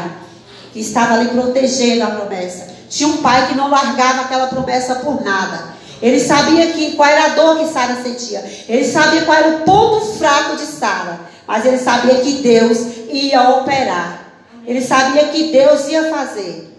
que 0.71 0.79
estava 0.79 1.15
ali 1.15 1.29
protegendo 1.29 2.03
a 2.03 2.07
promessa. 2.07 2.67
Tinha 2.89 3.09
um 3.09 3.17
pai 3.17 3.47
que 3.47 3.55
não 3.55 3.69
largava 3.69 4.21
aquela 4.21 4.47
promessa 4.47 4.95
por 4.95 5.23
nada. 5.23 5.73
Ele 6.01 6.19
sabia 6.19 6.67
que, 6.67 6.91
qual 6.91 7.09
era 7.09 7.31
a 7.31 7.35
dor 7.35 7.57
que 7.57 7.73
Sara 7.73 7.95
sentia. 8.03 8.43
Ele 8.67 8.85
sabia 8.85 9.23
qual 9.23 9.37
era 9.37 9.57
o 9.57 9.59
ponto 9.61 10.05
fraco 10.17 10.55
de 10.55 10.65
Sara. 10.65 11.32
Mas 11.47 11.65
ele 11.65 11.77
sabia 11.77 12.15
que 12.15 12.41
Deus 12.41 12.79
ia 13.09 13.49
operar. 13.49 14.23
Ele 14.65 14.81
sabia 14.81 15.27
que 15.27 15.51
Deus 15.51 15.87
ia 15.87 16.09
fazer. 16.09 16.69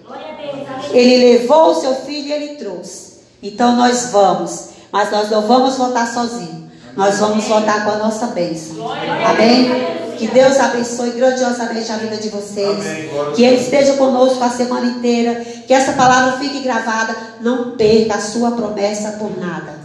Ele 0.91 1.39
levou 1.39 1.71
o 1.71 1.75
seu 1.75 1.95
filho 1.97 2.29
e 2.29 2.33
ele 2.33 2.57
trouxe. 2.57 3.15
Então 3.43 3.77
nós 3.77 4.11
vamos. 4.11 4.71
Mas 4.91 5.11
nós 5.11 5.31
não 5.31 5.43
vamos 5.43 5.77
voltar 5.77 6.07
sozinhos. 6.13 6.65
Nós 6.97 7.19
vamos 7.19 7.45
voltar 7.45 7.85
com 7.85 7.91
a 7.91 7.97
nossa 7.97 8.29
bênção. 8.29 8.77
Amém? 9.27 9.69
Que 10.17 10.29
Deus 10.29 10.59
abençoe 10.61 11.11
grandiosamente 11.11 11.91
a 11.91 11.97
vida 11.97 12.17
de 12.17 12.29
vocês. 12.29 12.79
Que 13.35 13.45
Ele 13.45 13.57
esteja 13.57 13.95
conosco 13.95 14.43
a 14.43 14.49
semana 14.49 14.87
inteira. 14.87 15.45
Que 15.67 15.75
essa 15.75 15.93
palavra 15.93 16.39
fique 16.39 16.61
gravada. 16.61 17.15
Não 17.41 17.73
perca 17.73 18.15
a 18.15 18.21
sua 18.21 18.53
promessa 18.53 19.13
por 19.13 19.37
nada. 19.39 19.84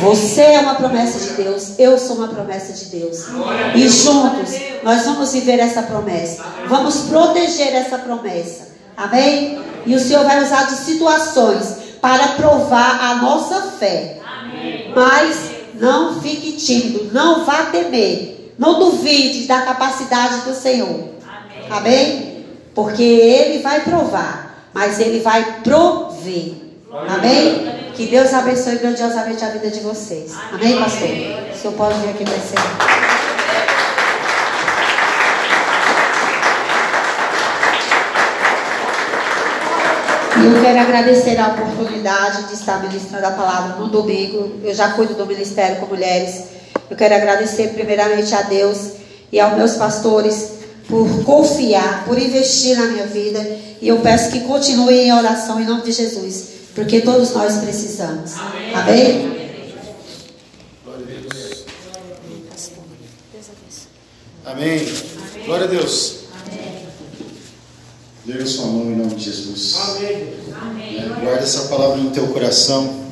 Você 0.00 0.40
é 0.40 0.60
uma 0.60 0.74
promessa 0.74 1.18
de 1.18 1.42
Deus. 1.42 1.78
Eu 1.78 1.98
sou 1.98 2.16
uma 2.16 2.28
promessa 2.28 2.72
de 2.72 2.86
Deus. 2.86 3.26
E 3.74 3.88
juntos 3.88 4.50
nós 4.82 5.04
vamos 5.04 5.32
viver 5.32 5.58
essa 5.58 5.82
promessa. 5.82 6.44
Vamos 6.68 7.02
proteger 7.02 7.74
essa 7.74 7.98
promessa. 7.98 8.68
Amém? 8.96 9.60
E 9.86 9.94
o 9.94 10.00
Senhor 10.00 10.24
vai 10.24 10.42
usar 10.42 10.64
de 10.64 10.76
situações 10.76 11.76
para 12.00 12.28
provar 12.28 13.00
a 13.00 13.14
nossa 13.16 13.62
fé. 13.78 14.18
Mas 14.94 15.50
não 15.74 16.20
fique 16.20 16.52
tímido. 16.52 17.10
Não 17.12 17.44
vá 17.44 17.64
temer. 17.66 18.54
Não 18.58 18.78
duvide 18.78 19.46
da 19.46 19.62
capacidade 19.62 20.40
do 20.40 20.54
Senhor. 20.54 21.10
Amém? 21.70 22.44
Porque 22.74 23.02
Ele 23.02 23.62
vai 23.62 23.80
provar, 23.82 24.68
mas 24.72 24.98
Ele 24.98 25.20
vai 25.20 25.60
prover. 25.62 26.54
Amém? 26.90 27.87
Que 27.98 28.06
Deus 28.06 28.32
abençoe 28.32 28.76
grandiosamente 28.76 29.44
a 29.44 29.48
vida 29.48 29.68
de 29.70 29.80
vocês. 29.80 30.30
Amém, 30.52 30.78
pastor? 30.78 31.08
O 31.52 31.58
senhor 31.60 31.74
pode 31.76 31.98
vir 31.98 32.10
aqui 32.10 32.22
para 32.22 32.36
encerrar. 32.36 32.78
E 40.36 40.46
eu 40.46 40.62
quero 40.62 40.78
agradecer 40.78 41.40
a 41.40 41.48
oportunidade 41.48 42.44
de 42.44 42.54
estar 42.54 42.80
ministrando 42.80 43.26
a 43.26 43.32
palavra 43.32 43.74
no 43.78 43.88
domingo. 43.88 44.60
Eu 44.62 44.72
já 44.72 44.90
cuido 44.90 45.14
do 45.14 45.26
ministério 45.26 45.78
com 45.78 45.86
mulheres. 45.86 46.44
Eu 46.88 46.96
quero 46.96 47.16
agradecer 47.16 47.70
primeiramente 47.70 48.32
a 48.32 48.42
Deus 48.42 48.92
e 49.32 49.40
aos 49.40 49.56
meus 49.56 49.74
pastores 49.74 50.52
por 50.88 51.24
confiar, 51.24 52.04
por 52.04 52.16
investir 52.16 52.78
na 52.78 52.84
minha 52.84 53.06
vida. 53.06 53.40
E 53.82 53.88
eu 53.88 53.98
peço 53.98 54.30
que 54.30 54.42
continuem 54.42 55.08
em 55.08 55.12
oração 55.12 55.60
em 55.60 55.64
nome 55.64 55.82
de 55.82 55.90
Jesus, 55.90 56.57
porque 56.78 57.00
todos 57.00 57.32
nós 57.32 57.56
precisamos. 57.56 58.34
Amém? 58.36 58.72
Amém? 58.72 59.38
Glória 60.84 61.02
a 61.02 61.10
Deus. 61.10 61.64
Amém. 64.44 64.88
Glória 65.44 65.64
a 65.64 65.68
Deus. 65.68 66.18
Erga 68.28 68.46
sua 68.46 68.66
mão 68.66 68.92
em 68.92 68.96
nome 68.96 69.16
de 69.16 69.24
Jesus. 69.24 69.74
Amém. 69.76 70.98
É, 70.98 71.20
guarda 71.20 71.42
essa 71.42 71.62
palavra 71.68 71.96
no 71.96 72.10
teu 72.10 72.28
coração. 72.28 73.07